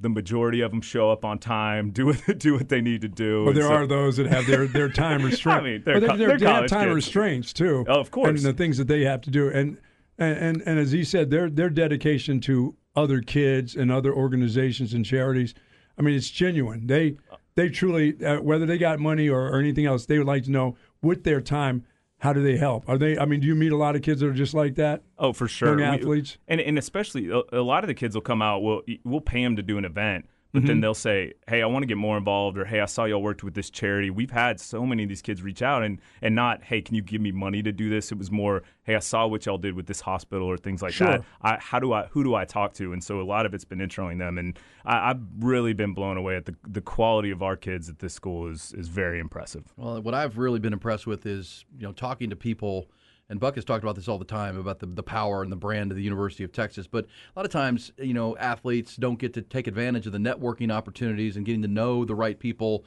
[0.00, 3.08] the majority of them show up on time, do what do what they need to
[3.08, 3.44] do.
[3.44, 5.60] Well, there so, are those that have their, their time restraints.
[5.60, 6.94] I mean, they're, they're, they're they have time kids.
[6.94, 7.84] restraints too.
[7.88, 9.78] Oh, of course, and the things that they have to do, and
[10.18, 14.94] and and, and as he said, their their dedication to other kids and other organizations
[14.94, 15.54] and charities.
[15.98, 16.86] I mean, it's genuine.
[16.86, 17.16] They
[17.54, 20.50] they truly, uh, whether they got money or, or anything else, they would like to
[20.50, 21.84] know with their time
[22.20, 22.88] how do they help?
[22.88, 23.18] Are they?
[23.18, 25.02] I mean, do you meet a lot of kids that are just like that?
[25.18, 28.14] Oh, for sure, young athletes, we, and and especially a, a, lot of the kids
[28.14, 28.62] will come out.
[28.62, 30.66] We'll we'll pay them to do an event, but mm-hmm.
[30.66, 33.22] then they'll say, "Hey, I want to get more involved," or "Hey, I saw y'all
[33.22, 36.34] worked with this charity." We've had so many of these kids reach out and and
[36.34, 38.98] not, "Hey, can you give me money to do this?" It was more, "Hey, I
[38.98, 41.06] saw what y'all did with this hospital," or things like sure.
[41.06, 41.24] that.
[41.42, 42.06] I, how do I?
[42.06, 42.92] Who do I talk to?
[42.92, 46.16] And so a lot of it's been introing them, and I, have really been blown
[46.16, 49.72] away at the the quality of our kids at this school is is very impressive.
[49.76, 52.90] Well, what I've really been impressed with is you know talking to people
[53.30, 55.56] and Buck has talked about this all the time about the, the power and the
[55.56, 56.88] brand of the University of Texas.
[56.88, 60.18] But a lot of times, you know, athletes don't get to take advantage of the
[60.18, 62.84] networking opportunities and getting to know the right people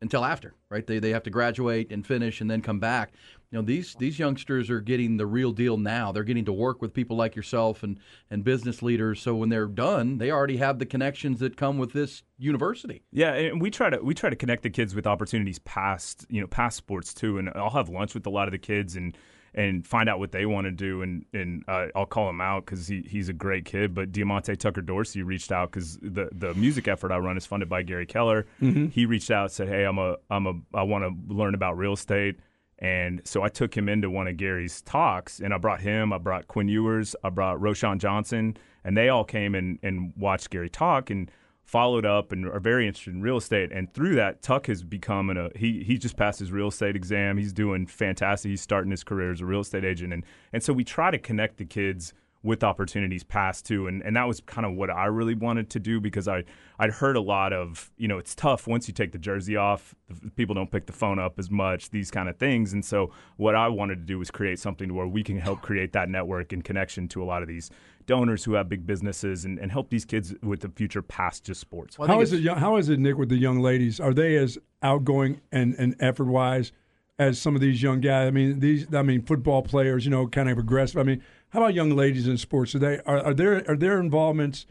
[0.00, 0.86] until after, right?
[0.86, 3.12] They, they have to graduate and finish and then come back.
[3.50, 6.12] You know, these these youngsters are getting the real deal now.
[6.12, 7.98] They're getting to work with people like yourself and,
[8.30, 9.20] and business leaders.
[9.20, 13.02] So when they're done, they already have the connections that come with this university.
[13.12, 16.40] Yeah, and we try to we try to connect the kids with opportunities past you
[16.40, 17.38] know past sports too.
[17.38, 19.16] And I'll have lunch with a lot of the kids and
[19.54, 21.02] and find out what they want to do.
[21.02, 23.94] And and uh, I'll call him out because he, he's a great kid.
[23.94, 27.68] But Diamante Tucker Dorsey reached out because the the music effort I run is funded
[27.68, 28.46] by Gary Keller.
[28.60, 28.88] Mm-hmm.
[28.88, 31.92] He reached out said, "Hey, I'm a I'm a I want to learn about real
[31.92, 32.36] estate."
[32.78, 36.18] And so I took him into one of Gary's talks, and I brought him, I
[36.18, 40.68] brought Quinn Ewers, I brought Roschon Johnson, and they all came and, and watched Gary
[40.68, 41.08] talk.
[41.08, 41.30] And
[41.64, 43.72] followed up and are very interested in real estate.
[43.72, 46.94] And through that, Tuck has become an, a he he just passed his real estate
[46.94, 47.38] exam.
[47.38, 48.50] He's doing fantastic.
[48.50, 51.18] He's starting his career as a real estate agent, and and so we try to
[51.18, 52.12] connect the kids
[52.44, 53.88] with opportunities past too.
[53.88, 56.44] And and that was kind of what I really wanted to do because I
[56.78, 59.94] I'd heard a lot of you know it's tough once you take the jersey off
[60.36, 62.72] people don't pick the phone up as much these kind of things.
[62.72, 65.92] And so what I wanted to do was create something where we can help create
[65.92, 67.70] that network and connection to a lot of these
[68.06, 71.60] donors who have big businesses and, and help these kids with the future past just
[71.60, 71.98] sports.
[71.98, 74.00] Well, how is it how is it Nick with the young ladies?
[74.00, 76.72] Are they as outgoing and and effort wise
[77.18, 78.28] as some of these young guys?
[78.28, 80.98] I mean these I mean football players you know kind of aggressive.
[80.98, 81.22] I mean
[81.54, 82.74] how about young ladies in sports?
[82.74, 84.66] Are they are, are there are their involvements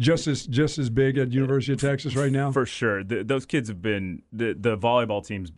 [0.00, 2.50] just as just as big at University of Texas right now?
[2.50, 5.52] For sure, the, those kids have been the the volleyball teams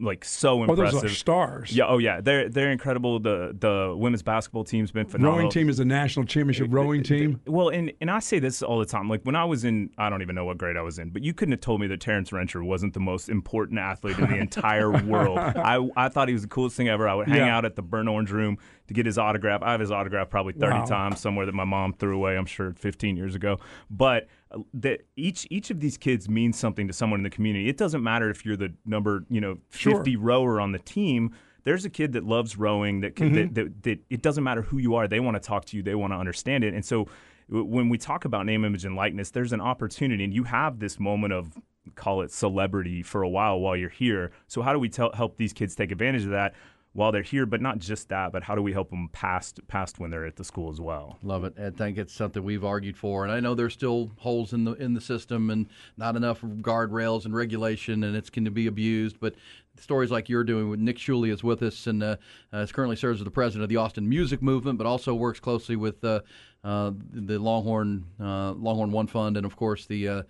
[0.00, 0.94] like so impressive.
[0.94, 1.72] Oh, those are stars.
[1.72, 1.86] Yeah.
[1.86, 2.20] Oh, yeah.
[2.20, 3.18] They're they're incredible.
[3.18, 5.38] The the women's basketball team's been phenomenal.
[5.38, 7.40] Rowing team is a national championship rowing team.
[7.46, 9.08] Well, and and I say this all the time.
[9.08, 11.22] Like when I was in, I don't even know what grade I was in, but
[11.22, 14.36] you couldn't have told me that Terrence Rencher wasn't the most important athlete in the
[14.36, 15.38] entire world.
[15.38, 17.08] I I thought he was the coolest thing ever.
[17.08, 17.56] I would hang yeah.
[17.56, 19.62] out at the Burnt Orange Room to get his autograph.
[19.62, 20.84] I have his autograph probably 30 wow.
[20.84, 22.36] times somewhere that my mom threw away.
[22.36, 23.45] I'm sure 15 years ago,
[23.90, 24.26] but
[24.74, 27.68] that each each of these kids means something to someone in the community.
[27.68, 30.20] It doesn't matter if you're the number you know 50 sure.
[30.20, 31.34] rower on the team.
[31.64, 33.54] There's a kid that loves rowing that, can, mm-hmm.
[33.54, 35.08] that, that, that it doesn't matter who you are.
[35.08, 35.82] They want to talk to you.
[35.82, 36.74] They want to understand it.
[36.74, 37.08] And so
[37.48, 40.98] when we talk about name, image, and likeness, there's an opportunity, and you have this
[41.00, 41.56] moment of
[41.94, 44.32] call it celebrity for a while while you're here.
[44.48, 46.54] So how do we tell, help these kids take advantage of that?
[46.96, 49.98] While they're here, but not just that, but how do we help them past past
[49.98, 51.18] when they're at the school as well?
[51.22, 51.54] Love it.
[51.58, 54.72] I think it's something we've argued for, and I know there's still holes in the
[54.72, 55.66] in the system and
[55.98, 59.20] not enough guardrails and regulation, and it's going to be abused.
[59.20, 59.34] But
[59.78, 62.16] stories like you're doing with Nick Shuley is with us, and uh,
[62.50, 65.76] uh, currently serves as the president of the Austin Music Movement, but also works closely
[65.76, 66.20] with uh,
[66.64, 70.22] uh the Longhorn uh, Longhorn One Fund, and of course the uh,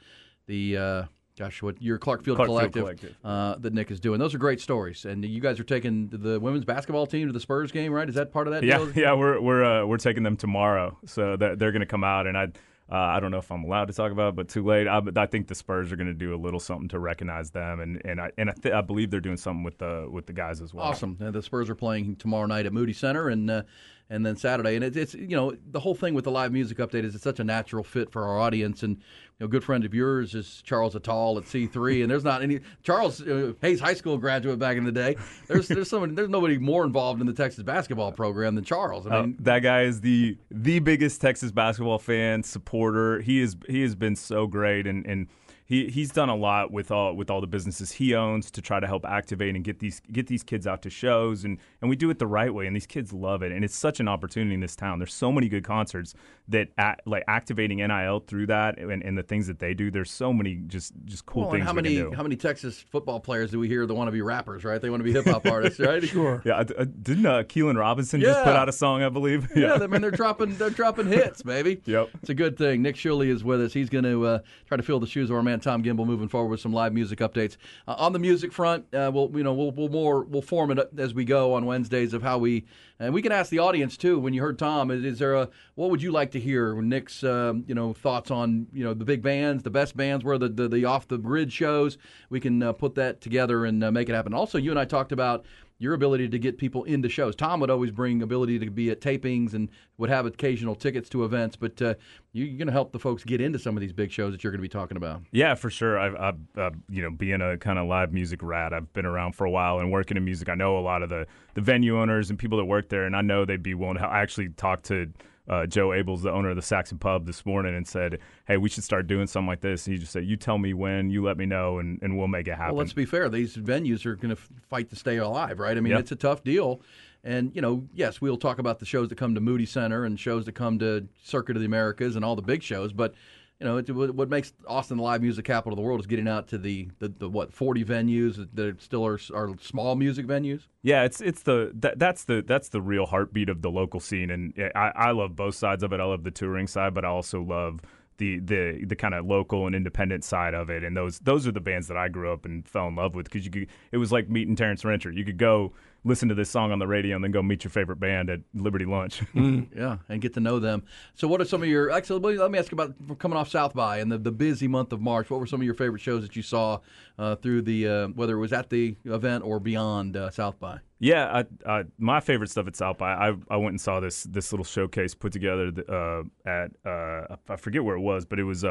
[0.47, 1.07] the
[1.39, 3.17] Gosh, what your Clark Field Clark Collective, Collective.
[3.23, 4.19] Uh, that Nick is doing.
[4.19, 5.05] Those are great stories.
[5.05, 8.09] And you guys are taking the women's basketball team to the Spurs game, right?
[8.09, 8.93] Is that part of that Yeah, deal?
[8.95, 12.27] yeah, we're we're uh, we're taking them tomorrow, so that they're going to come out,
[12.27, 12.45] and I
[12.91, 14.87] uh, I don't know if I'm allowed to talk about, it, but too late.
[14.89, 17.81] I, I think the Spurs are going to do a little something to recognize them,
[17.81, 20.33] and and I and I, th- I believe they're doing something with the with the
[20.33, 20.87] guys as well.
[20.87, 21.17] Awesome.
[21.19, 23.63] The Spurs are playing tomorrow night at Moody Center, and uh,
[24.09, 24.77] and then Saturday.
[24.77, 27.25] And it's, it's you know the whole thing with the live music update is it's
[27.25, 28.83] such a natural fit for our audience.
[28.83, 29.03] And you
[29.41, 32.61] know, a good friend of yours is Charles Attal at C3, and there's not any
[32.83, 35.17] Charles uh, Hayes High School graduate back in the day.
[35.49, 39.07] There's there's somebody there's nobody more involved in the Texas basketball program than Charles.
[39.07, 43.21] I Uh, mean, that guy is the the biggest Texas basketball fan supporter.
[43.21, 45.27] He is he has been so great and and
[45.67, 48.79] he he's done a lot with all with all the businesses he owns to try
[48.81, 51.97] to help activate and get these get these kids out to shows and and we
[51.97, 54.55] do it the right way and these kids love it and it's such an opportunity
[54.55, 54.99] in this town.
[54.99, 56.15] There's so many good concerts
[56.49, 59.91] that act, like activating NIL through that and, and the things that they do.
[59.91, 62.17] There's so many just just cool well, things how many can do.
[62.17, 64.65] how many Texas football players do we hear that want to be rappers?
[64.65, 64.81] Right?
[64.81, 66.03] They want to be hip hop artists, right?
[66.05, 66.43] Sure.
[66.45, 69.49] yeah, I- I- didn't uh, Keilan Robinson just put out a song, I believe?
[69.57, 71.81] Yeah, I mean they're dropping they're dropping hits, baby.
[71.87, 72.11] Yep.
[72.21, 72.83] It's a good thing.
[72.83, 73.73] Nick Shuley is with us.
[73.73, 76.29] He's going to uh, try to fill the shoes of our man Tom Gimbel moving
[76.29, 77.57] forward with some live music updates.
[77.87, 80.79] Uh, on the music front, uh, we'll you know we'll, we'll more we'll form it
[80.99, 82.65] as we go on Wednesdays of how we
[82.99, 84.19] and we can ask the audience too.
[84.19, 86.75] When you heard Tom, is, is there a what would you like to hear?
[86.81, 90.39] Nick's um, you know thoughts on you know the big bands, the best bands, where
[90.39, 91.99] the the, the off the grid shows.
[92.31, 94.35] We can uh, put that together and uh, make it happen.
[94.35, 95.45] Also, you and I talked about
[95.79, 97.37] your ability to get people into shows.
[97.37, 101.25] Tom would always bring ability to be at tapings and would have occasional tickets to
[101.25, 101.95] events, but uh,
[102.33, 104.43] you, you're going to help the folks get into some of these big shows that
[104.43, 105.23] you're going to be talking about.
[105.33, 105.99] Yeah, for sure.
[105.99, 109.33] I've, I've uh, you know, being a kind of live music rat, I've been around
[109.33, 110.49] for a while and working in music.
[110.49, 113.15] I know a lot of the, the venue owners and people that work there, and
[113.15, 114.01] I know they'd be willing to.
[114.01, 114.13] help.
[114.13, 115.13] I actually talked to
[115.49, 118.69] uh, Joe Ables, the owner of the Saxon Pub, this morning, and said, "Hey, we
[118.69, 121.23] should start doing something like this." And he just said, "You tell me when, you
[121.23, 123.29] let me know, and, and we'll make it happen." Well, let's be fair.
[123.29, 125.77] These venues are going to fight to stay alive, right?
[125.77, 125.99] I mean, Yeah.
[125.99, 126.81] it's a tough deal.
[127.25, 130.19] And, you know, yes, we'll talk about the shows that come to Moody Center and
[130.21, 133.15] shows that come to Circuit of the Americas and all the big shows, but
[133.61, 136.29] you know, it, what makes Austin the live music capital of the world is getting
[136.29, 140.67] out to the, the, the what forty venues that still are, are small music venues.
[140.83, 144.31] Yeah, it's it's the that, that's the that's the real heartbeat of the local scene,
[144.31, 146.01] and I, I love both sides of it.
[146.01, 147.81] I love the touring side, but I also love
[148.19, 150.85] the the the kind of local and independent side of it.
[150.85, 153.25] And those those are the bands that I grew up and fell in love with
[153.25, 155.15] because you could it was like meeting Terrence Rencher.
[155.15, 155.73] You could go
[156.07, 158.41] listen to this song on the radio and then go meet your favorite band at
[158.55, 159.23] Liberty Lunch.
[159.77, 160.85] Yeah, and get to know them.
[161.15, 161.91] So, what are some of your?
[161.91, 165.01] Actually, let me ask about coming off South by and the, the busy month of
[165.01, 165.29] March.
[165.29, 166.79] What were some of your favorite shows that you saw
[167.19, 170.79] uh, through the uh, whether it was at the event or beyond uh, South by?
[170.99, 173.13] Yeah, I, I, my favorite stuff at South by.
[173.13, 177.57] I, I went and saw this this little showcase put together uh, at uh, I
[177.57, 178.65] forget where it was, but it was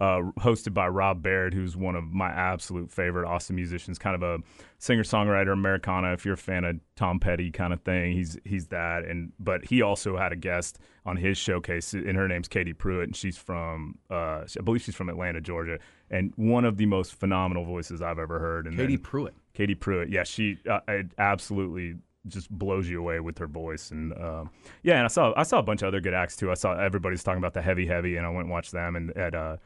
[0.00, 3.98] uh, hosted by Rob Baird, who's one of my absolute favorite Austin musicians.
[3.98, 4.38] Kind of a
[4.78, 6.14] singer songwriter Americana.
[6.14, 9.04] If you're a fan of Tom Petty kind of thing, he's he's that.
[9.04, 13.08] And but he also had a guest on his showcase, and her name's Katie Pruitt,
[13.08, 15.78] and she's from uh, I believe she's from Atlanta, Georgia,
[16.10, 18.66] and one of the most phenomenal voices I've ever heard.
[18.66, 19.34] And Katie Pruitt.
[19.52, 20.08] Katie Pruitt.
[20.08, 24.44] Yeah, she uh, it absolutely just blows you away with her voice, and uh,
[24.82, 26.50] yeah, and I saw I saw a bunch of other good acts too.
[26.50, 29.14] I saw everybody's talking about the Heavy Heavy, and I went and watched them and
[29.16, 29.56] at uh,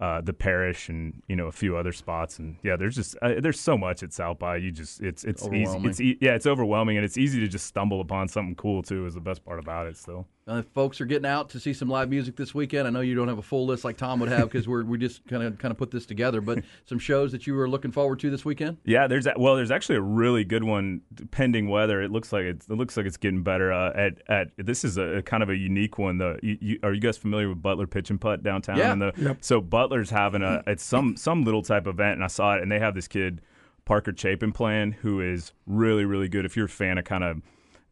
[0.00, 3.34] uh, the Parish and you know a few other spots, and yeah, there's just uh,
[3.40, 4.56] there's so much at South by.
[4.56, 5.62] You just it's it's easy.
[5.62, 5.90] Overwhelming.
[5.90, 9.06] It's e- yeah, it's overwhelming, and it's easy to just stumble upon something cool too.
[9.06, 10.26] Is the best part about it still.
[10.46, 12.86] Uh, if folks are getting out to see some live music this weekend.
[12.86, 14.98] I know you don't have a full list like Tom would have because we're we
[14.98, 16.42] just kind of kind of put this together.
[16.42, 18.76] But some shows that you were looking forward to this weekend.
[18.84, 22.02] Yeah, there's a, well, there's actually a really good one pending weather.
[22.02, 23.72] It looks like it's, it looks like it's getting better.
[23.72, 26.18] Uh, at at this is a, kind of a unique one.
[26.18, 28.76] The you, you, are you guys familiar with Butler Pitch and Putt downtown?
[28.76, 28.92] Yeah.
[28.92, 29.38] And the, Yep.
[29.40, 32.72] So Butler's having a it's some some little type event, and I saw it, and
[32.72, 33.42] they have this kid
[33.84, 36.46] Parker Chapin playing who is really really good.
[36.46, 37.42] If you're a fan of kind of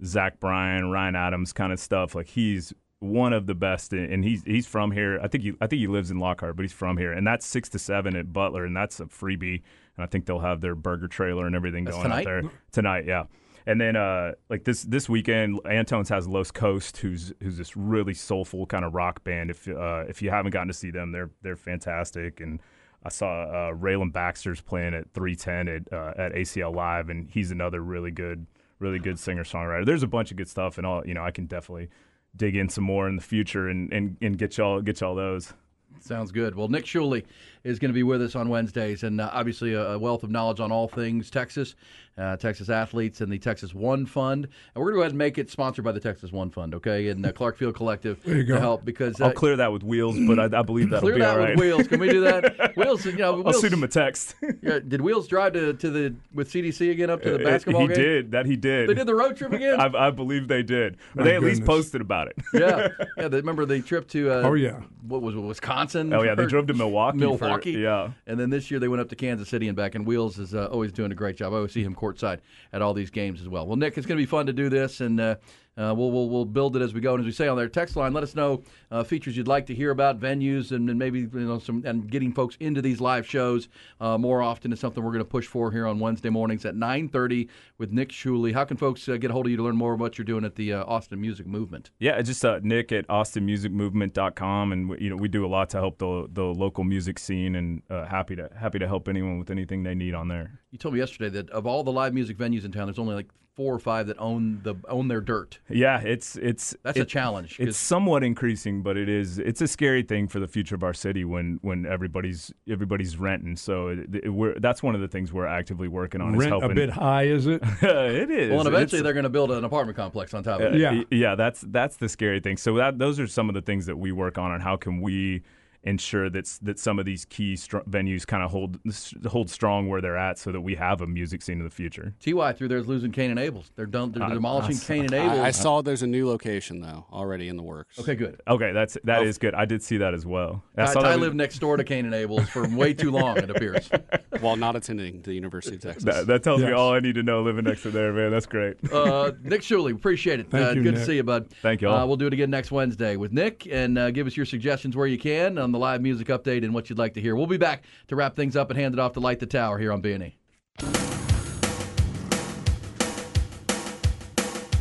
[0.05, 4.43] Zach Bryan, Ryan Adams kind of stuff, like he's one of the best, and he's
[4.45, 5.21] he's from here.
[5.23, 7.45] I think he I think he lives in Lockhart, but he's from here, and that's
[7.45, 9.61] six to seven at Butler, and that's a freebie.
[9.97, 12.21] And I think they'll have their burger trailer and everything That's going tonight?
[12.21, 13.05] out there tonight.
[13.07, 13.25] Yeah.
[13.67, 18.15] And then, uh, like this this weekend, Antones has Los Coast, who's who's this really
[18.15, 19.51] soulful kind of rock band.
[19.51, 22.41] If uh, if you haven't gotten to see them, they're they're fantastic.
[22.41, 22.61] And
[23.05, 27.51] I saw uh, Rayland Baxter's playing at 310 at uh, at ACL Live, and he's
[27.51, 28.47] another really good
[28.79, 29.87] really good singer songwriter.
[29.87, 31.89] There's a bunch of good stuff, and all you know, I can definitely
[32.37, 35.53] dig in some more in the future and, and, and get y'all get y'all those.
[36.01, 36.57] Sounds good.
[36.57, 37.25] Well, Nick Shuley
[37.65, 40.31] is going to be with us on Wednesdays, and uh, obviously a, a wealth of
[40.31, 41.75] knowledge on all things Texas.
[42.19, 44.45] uh, Texas athletes, and the Texas One Fund.
[44.45, 46.75] And we're going to go ahead and make it sponsored by the Texas One Fund,
[46.75, 47.09] okay?
[47.09, 48.61] And uh, Clark Field Collective There you to go.
[48.61, 51.21] help because uh, I'll clear that with wheels, but I, I believe that'll clear be
[51.23, 51.57] that all right.
[51.57, 51.89] with Wheels.
[51.89, 52.73] Can we do that?
[52.77, 54.35] Wheels, you know, I'll Wheels, shoot him a text.
[54.63, 57.83] yeah, did Wheels drive to, to the with CDC again up to the Uh, basketball
[57.83, 57.97] he game?
[57.97, 58.31] did.
[58.33, 58.91] That he did.
[58.91, 59.81] They did the road trip again.
[59.81, 60.95] I, I believe they did.
[61.17, 62.37] Or My they at least posted about it.
[62.53, 63.29] yeah, yeah.
[63.29, 64.31] They, remember the trip to?
[64.31, 64.81] Uh, Oh, yeah.
[65.09, 66.13] What was it, Wisconsin?
[66.13, 67.19] Oh yeah, they drove to Milwaukee.
[67.21, 67.73] for- Milwaukee.
[67.73, 68.11] yeah.
[68.27, 69.95] And then this year they went up to Kansas City and back.
[69.95, 71.53] And Wheels is uh, always doing a great job.
[71.53, 72.41] I always see him courtside
[72.73, 73.67] at all these games as well.
[73.67, 75.37] Well, Nick, it's going to be fun to do this, and uh,
[75.77, 77.15] uh, we'll, we'll we'll build it as we go.
[77.15, 79.67] And as we say on their text line, let us know uh, features you'd like
[79.67, 83.01] to hear about, venues, and, and maybe you know some and getting folks into these
[83.01, 83.69] live shows
[84.01, 86.75] uh, more often is something we're going to push for here on Wednesday mornings at
[86.75, 87.49] 9:30
[87.79, 88.53] with Nick Shuley.
[88.53, 90.25] How can folks uh, get a hold of you to learn more about what you're
[90.27, 91.91] doing at the uh, Austin Music Movement?
[91.99, 95.99] Yeah, just uh, Nick at austinmusicmovement.com, and you know we do a lot to help
[95.99, 99.85] the the local music scene, and uh, happy to happy to help anyone with anything
[99.85, 100.61] they need on there.
[100.71, 103.15] You told me yesterday that of all the live music venues in town, there's only
[103.15, 105.59] like four or five that own the own their dirt.
[105.69, 107.59] Yeah, it's it's That's a challenge.
[107.61, 110.95] It's somewhat increasing, but it is it's a scary thing for the future of our
[110.95, 113.57] city when when everybody's everybody's renting.
[113.57, 116.35] So it, it, we're that's one of the things we're actively working on.
[116.35, 116.71] is helping.
[116.71, 117.61] a bit high, is it?
[117.83, 118.51] it is.
[118.51, 120.77] Well, and eventually It's- they're going to build an apartment complex on top of Uh,
[120.77, 120.81] it.
[120.81, 121.03] Yeah.
[121.11, 122.57] yeah, that's that's the scary thing.
[122.57, 125.01] So that those are some of the things that we work on, and how can
[125.03, 125.43] we
[125.85, 128.79] ensure that that some of these key str- venues kind of hold
[129.27, 132.15] hold strong where they're at, so that we have a music scene in the future.
[132.25, 133.71] Ty through there is losing Cain and Abels.
[133.77, 134.13] They're done.
[134.13, 135.41] They're I- demolishing I- Cain and Abels.
[135.41, 137.99] I, I saw there's a new location though already in the works.
[137.99, 138.41] okay, good.
[138.47, 139.25] Okay, that's that Oh.
[139.25, 139.55] is good.
[139.55, 140.63] I did see that as well.
[140.77, 143.37] I Ty, saw Ty lived next door to Cain and Abels for way too long.
[143.39, 143.91] It appears.
[144.41, 146.05] While not attending the University of Texas.
[146.05, 148.31] that, that tells me all I need to know living next to there, man.
[148.31, 148.77] That's great.
[148.93, 150.51] Uh, Nick Shuley, appreciate it.
[150.51, 151.51] Thank uh, you, good to see you, bud.
[151.63, 151.99] Thank you all.
[151.99, 154.97] Uh, we'll do it again next Wednesday with Nick, and uh, give us your suggestions
[154.97, 157.35] where you can on the live music update and what you'd like to hear.
[157.35, 159.79] We'll be back to wrap things up and hand it off to Light the Tower
[159.79, 160.03] here on E.
[160.03, 160.37] B&E.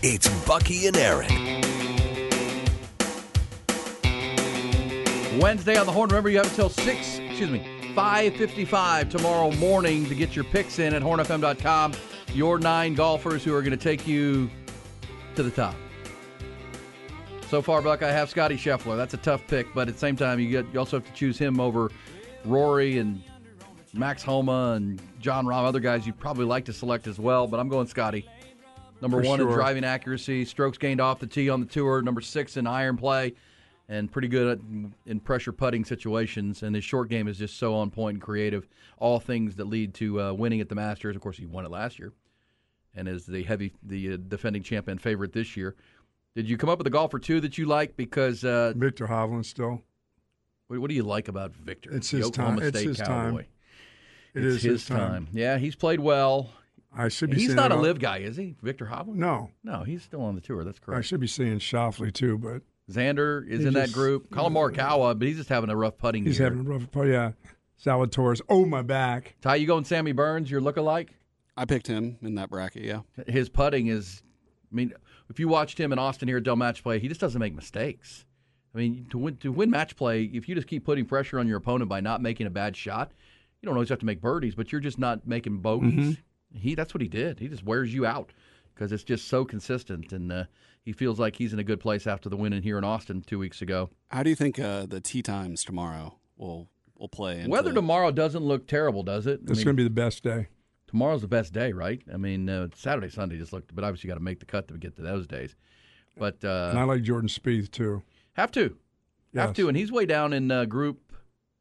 [0.03, 1.61] It's Bucky and Aaron.
[5.39, 6.09] Wednesday on the Horn.
[6.09, 7.19] Remember, you have until six.
[7.19, 11.93] Excuse me, five fifty-five tomorrow morning to get your picks in at hornfm.com.
[12.33, 14.49] Your nine golfers who are going to take you
[15.35, 15.75] to the top.
[17.51, 18.95] So far, Buck, I have Scotty Scheffler.
[18.95, 21.11] That's a tough pick, but at the same time, you get you also have to
[21.11, 21.91] choose him over
[22.45, 23.21] Rory and
[23.93, 25.65] Max Homa and Jon Rahm.
[25.65, 28.25] Other guys you'd probably like to select as well, but I'm going Scotty.
[29.01, 32.01] Number For one in driving accuracy, strokes gained off the tee on the tour.
[32.01, 33.33] Number six in iron play,
[33.89, 34.59] and pretty good at,
[35.05, 36.63] in pressure putting situations.
[36.63, 38.65] And his short game is just so on point and creative.
[38.97, 41.17] All things that lead to uh, winning at the Masters.
[41.17, 42.13] Of course, he won it last year,
[42.95, 45.75] and is the heavy, the uh, defending champion favorite this year.
[46.35, 47.97] Did you come up with a golfer too that you like?
[47.97, 49.81] Because uh, Viktor Hovland still.
[50.67, 51.91] what, what do you like about Viktor?
[51.93, 52.67] It's the his Oklahoma time.
[52.69, 53.11] It's his Cowboy.
[53.13, 53.37] time.
[54.33, 55.27] It it's is his time.
[55.33, 56.51] Yeah, he's played well.
[56.95, 57.37] I should be.
[57.37, 58.55] He's not a live guy, is he?
[58.61, 59.15] Viktor Hovland?
[59.15, 60.63] No, No, he's still on the tour.
[60.63, 60.99] That's correct.
[60.99, 64.29] I should be seeing Schauffele too, but Xander is He in that just- group.
[64.31, 66.49] Collin Morikawa, but he's just having a rough putting he's year.
[66.49, 66.87] having a rough.
[66.95, 67.31] Oh yeah,
[67.83, 68.41] Salvatores.
[68.49, 69.35] Oh my back.
[69.41, 70.49] Ty, you going Sammy Burns?
[70.51, 71.13] Your look-alike?
[71.57, 72.83] I picked him in that bracket.
[72.83, 73.01] Yeah.
[73.27, 74.21] His putting is.
[74.71, 74.93] I mean,
[75.31, 77.55] if you watched him in Austin here at Dell Match Play, he just doesn't make
[77.55, 78.25] mistakes.
[78.73, 81.47] I mean, to win to win match play, if you just keep putting pressure on
[81.47, 83.11] your opponent by not making a bad shot,
[83.61, 86.17] you don't always have to make birdies, but you're just not making bogeys.
[86.53, 87.39] He that's what he did.
[87.39, 88.31] He just wears you out
[88.73, 90.43] because it's just so consistent, and uh,
[90.83, 93.21] he feels like he's in a good place after the win in here in Austin
[93.21, 93.89] two weeks ago.
[94.09, 97.39] How do you think uh, the tea times tomorrow will will play?
[97.39, 99.41] Into Weather tomorrow doesn't look terrible, does it?
[99.47, 100.47] I It's mean, going to be the best day.
[100.91, 102.01] Tomorrow's the best day, right?
[102.13, 104.67] I mean, uh, Saturday, Sunday just looked, but obviously you got to make the cut
[104.67, 105.55] to get to those days.
[106.17, 108.03] But and I uh, like Jordan Spieth too.
[108.33, 108.75] have to,
[109.33, 110.99] have to, and he's way down in uh, Group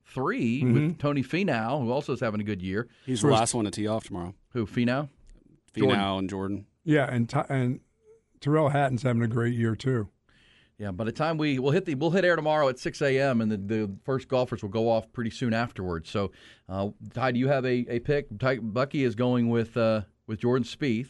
[0.07, 0.75] 3 Mm-hmm.
[0.75, 2.89] with Tony Finau, who also is having a good year.
[3.07, 4.35] He's the last one to tee off tomorrow.
[4.53, 5.09] Who Finau?
[5.73, 6.19] Finau Jordan.
[6.19, 6.67] and Jordan.
[6.83, 7.81] Yeah, and and
[8.41, 10.09] Tyrrell Hatton's having a great year too.
[10.81, 13.43] Yeah, by the time we we'll hit the we'll hit air tomorrow at six a.m.
[13.43, 16.09] and the, the first golfers will go off pretty soon afterwards.
[16.09, 16.33] So,
[16.71, 18.29] uh, Ty, do you have a, a pick?
[18.39, 21.09] Ty, Bucky is going with uh, with Jordan Spieth.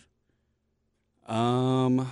[1.29, 2.11] Um,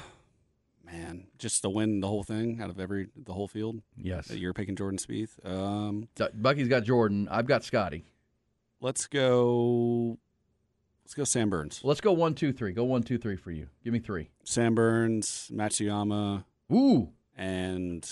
[0.86, 3.82] man, just to win the whole thing out of every the whole field.
[3.96, 5.44] Yes, You're picking Jordan Spieth.
[5.44, 7.26] Um, Bucky's got Jordan.
[7.28, 8.04] I've got Scotty.
[8.80, 10.16] let's go.
[11.04, 11.80] Let's go Sam Burns.
[11.82, 12.70] Let's go one, two, three.
[12.70, 13.66] Go one, two, three for you.
[13.82, 14.30] Give me three.
[14.44, 17.08] Sam Burns, Matsuyama, Ooh,
[17.38, 18.06] and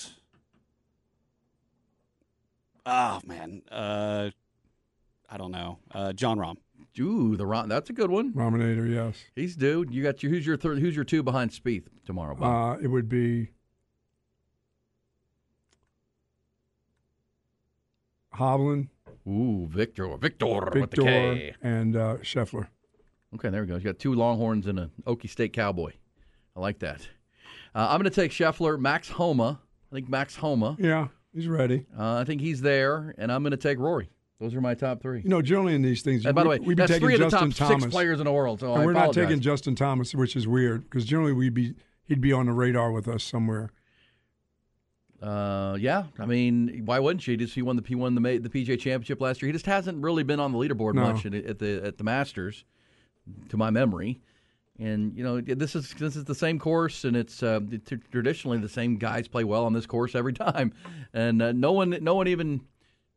[2.86, 4.30] oh man, uh,
[5.28, 5.78] I don't know.
[5.92, 6.56] Uh, Jon Rahm.
[7.00, 7.68] ooh, the Ron.
[7.68, 8.32] That's a good one.
[8.32, 9.16] Rominator, yes.
[9.34, 9.84] He's due.
[9.90, 10.78] You got your who's your third?
[10.78, 12.34] Who's your two behind Spieth tomorrow?
[12.36, 12.78] Bob?
[12.78, 13.50] Uh, it would be
[18.36, 18.88] Hovland,
[19.26, 21.54] ooh, Viktor, Viktor, with the Viktor, K.
[21.62, 22.68] and uh, Scheffler.
[23.34, 23.74] Okay, there we go.
[23.74, 25.92] You got two Longhorns and an Okie State Cowboy.
[26.54, 27.08] I like that.
[27.76, 29.60] Uh, I'm going to take Scheffler, Max Homa.
[29.92, 30.76] I think Max Homa.
[30.80, 31.84] Yeah, he's ready.
[31.96, 34.08] Uh, I think he's there, and I'm going to take Rory.
[34.40, 35.20] Those are my top three.
[35.20, 37.14] You know, generally in these things, And by the way, we'd be that's taking three
[37.14, 37.82] of the Justin top Thomas.
[37.84, 38.60] six players in the world.
[38.60, 41.74] So and we're not taking Justin Thomas, which is weird because generally we'd be
[42.06, 43.70] he'd be on the radar with us somewhere.
[45.22, 47.36] Uh, yeah, I mean, why wouldn't she?
[47.36, 49.48] Just he won the P won the the PGA Championship last year.
[49.48, 51.12] He just hasn't really been on the leaderboard No.
[51.12, 52.64] much at, at the at the Masters,
[53.50, 54.20] to my memory.
[54.78, 58.58] And you know, this is this is the same course, and it's uh, t- traditionally
[58.58, 60.72] the same guys play well on this course every time.
[61.14, 62.60] And uh, no one no one even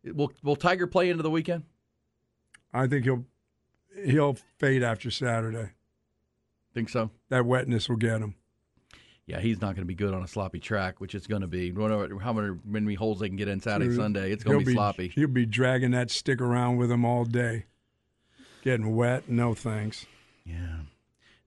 [0.04, 1.64] will will Tiger play into the weekend?
[2.74, 3.26] I think he'll
[4.06, 5.72] he'll fade after Saturday.
[6.74, 7.10] Think so?
[7.30, 8.36] That wetness will get him.
[9.26, 11.48] Yeah, he's not going to be good on a sloppy track, which it's going to
[11.48, 11.72] be.
[11.72, 15.10] Whatever, how many, holes they can get in Saturday, Sunday, it's going to be sloppy.
[15.10, 17.66] He'll be dragging that stick around with him all day,
[18.64, 19.30] getting wet.
[19.30, 20.08] No thanks.
[20.46, 20.80] Yeah.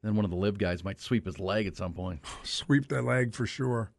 [0.02, 2.20] Then one of the live guys might sweep his leg at some point.
[2.42, 3.90] Sweep that leg for sure.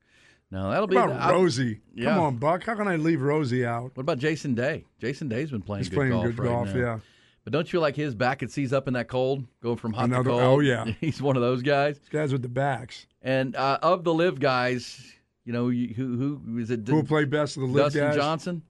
[0.51, 1.79] No, that'll be about Rosie?
[1.95, 2.09] Yeah.
[2.13, 2.63] Come on, Buck.
[2.63, 3.91] How can I leave Rosie out?
[3.95, 4.85] What about Jason Day?
[4.99, 6.67] Jason Day's been playing He's good playing golf good right golf.
[6.73, 6.79] now.
[6.79, 6.99] Yeah.
[7.43, 9.93] But don't you feel like his back It seize up in that cold, going from
[9.93, 10.41] hot Another- to cold?
[10.43, 10.85] oh, yeah.
[11.01, 11.99] he's one of those guys.
[12.11, 13.07] Guys with the backs.
[13.21, 15.01] And uh, of the live guys,
[15.45, 16.87] you know, you, who who is it?
[16.87, 18.15] Who will play best of the live Dustin guys?
[18.15, 18.61] Johnson,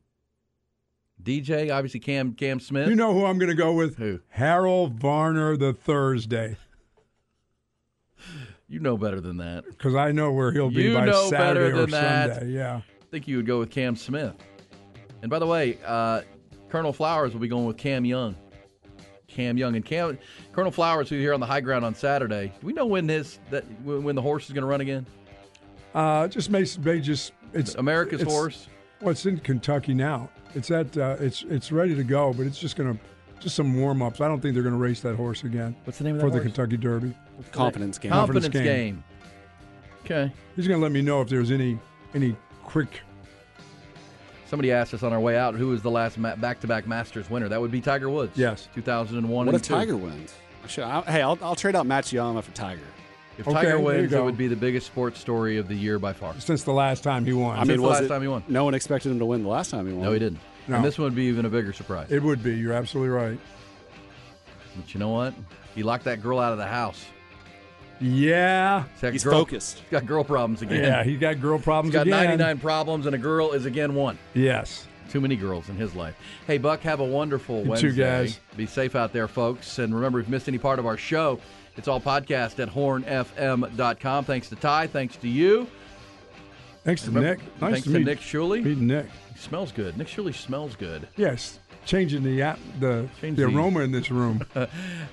[1.22, 2.88] DJ, obviously Cam Cam Smith.
[2.90, 3.98] You know who I'm going to go with?
[3.98, 4.20] Who?
[4.30, 6.58] Harold Varner the Thursday.
[8.68, 9.66] You know better than that.
[9.68, 12.36] Because I know where he'll be You by know Saturday better or that.
[12.36, 12.51] Sunday.
[12.53, 12.78] Yeah.
[12.78, 14.34] I think you would go with Cam Smith.
[15.22, 16.22] And by the way, uh,
[16.70, 18.36] Colonel Flowers will be going with Cam Young.
[19.28, 20.18] Cam Young and Cam
[20.51, 22.51] Colonel Flowers, who here on the high ground on Saturday.
[22.61, 25.05] Do we know when this that when when the horse is going to run again?
[25.95, 28.68] Uh, just makes may just it's America's it's- horse.
[29.01, 30.30] Well, it's in Kentucky now.
[30.55, 32.97] It's at uh, it's it's ready to go, but it's just gonna
[33.40, 34.22] just some warm ups.
[34.22, 36.32] I don't think they're gonna race that horse again What's the name of that for
[36.32, 36.56] that the horse?
[36.56, 37.14] Kentucky Derby.
[37.52, 38.12] Confidence game.
[38.12, 38.96] Confidence, Confidence game.
[38.96, 39.04] game.
[40.06, 40.34] Okay.
[40.56, 41.78] He's gonna let me know if there's any
[42.14, 43.02] any quick.
[44.48, 47.50] Somebody asked us on our way out who was the last ma- back-to-back Masters winner.
[47.50, 48.38] That would be Tiger Woods.
[48.38, 48.68] Yes.
[48.76, 49.46] 2001.
[49.48, 49.74] What and if two.
[49.74, 50.36] Tiger wins?
[50.64, 52.82] I should, I, hey, I'll, I'll trade out Matsuyama for Tiger.
[53.40, 56.14] If Okay, Tiger wins, it would be the biggest sports story of the year by
[56.14, 56.40] far.
[56.40, 58.28] Since the last time he won, I Since mean, the was last it, time he
[58.28, 58.44] won.
[58.48, 60.04] No one expected him to win the last time he won.
[60.04, 60.40] No, he didn't.
[60.68, 60.78] No.
[60.78, 62.11] And this one would be even a bigger surprise.
[62.11, 62.55] it would be.
[62.55, 63.39] You're absolutely right.
[64.76, 65.34] But you know what?
[65.76, 67.05] He locked that girl out of the house.
[67.99, 69.80] Yeah, He's, got He's girl, focused.
[69.80, 70.84] He's got girl problems again.
[70.84, 71.03] yeah.
[71.03, 72.38] he's got girl He's problems got again.
[72.38, 74.18] 99 problems, and a girl is again one.
[74.34, 74.88] Yes.
[75.09, 76.16] Too many girls in his life.
[76.47, 77.89] Hey, Buck, have a wonderful You Wednesday.
[77.89, 78.39] too, guys.
[78.57, 79.78] Be safe out there, folks.
[79.80, 81.39] And remember, if you missed any part of our show,
[81.78, 84.26] it's all podcast at hornfm.com.
[84.26, 84.88] Thanks to Ty.
[84.88, 85.68] Thanks to you.
[86.84, 87.61] Thanks to Remember- Nick.
[87.61, 88.64] Nice thanks to to meet Nick Shuley.
[88.64, 89.05] meet Nick.
[89.34, 89.98] He smells good.
[89.98, 91.08] Nick Shuley smells good.
[91.18, 94.46] Yes, changing the the Change the- aroma in this room.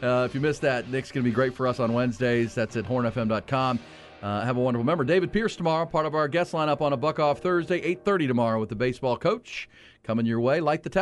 [0.02, 2.54] Uh, if you missed that, Nick's going to be great for us on Wednesdays.
[2.54, 3.78] That's at hornfm.com.
[4.22, 4.82] Uh, have a wonderful.
[4.82, 8.28] Remember, David Pierce tomorrow, part of our guest lineup on a Buck Off Thursday, 8.30
[8.28, 9.68] tomorrow with the baseball coach.
[10.02, 10.60] Coming your way.
[10.60, 10.98] Light the tower.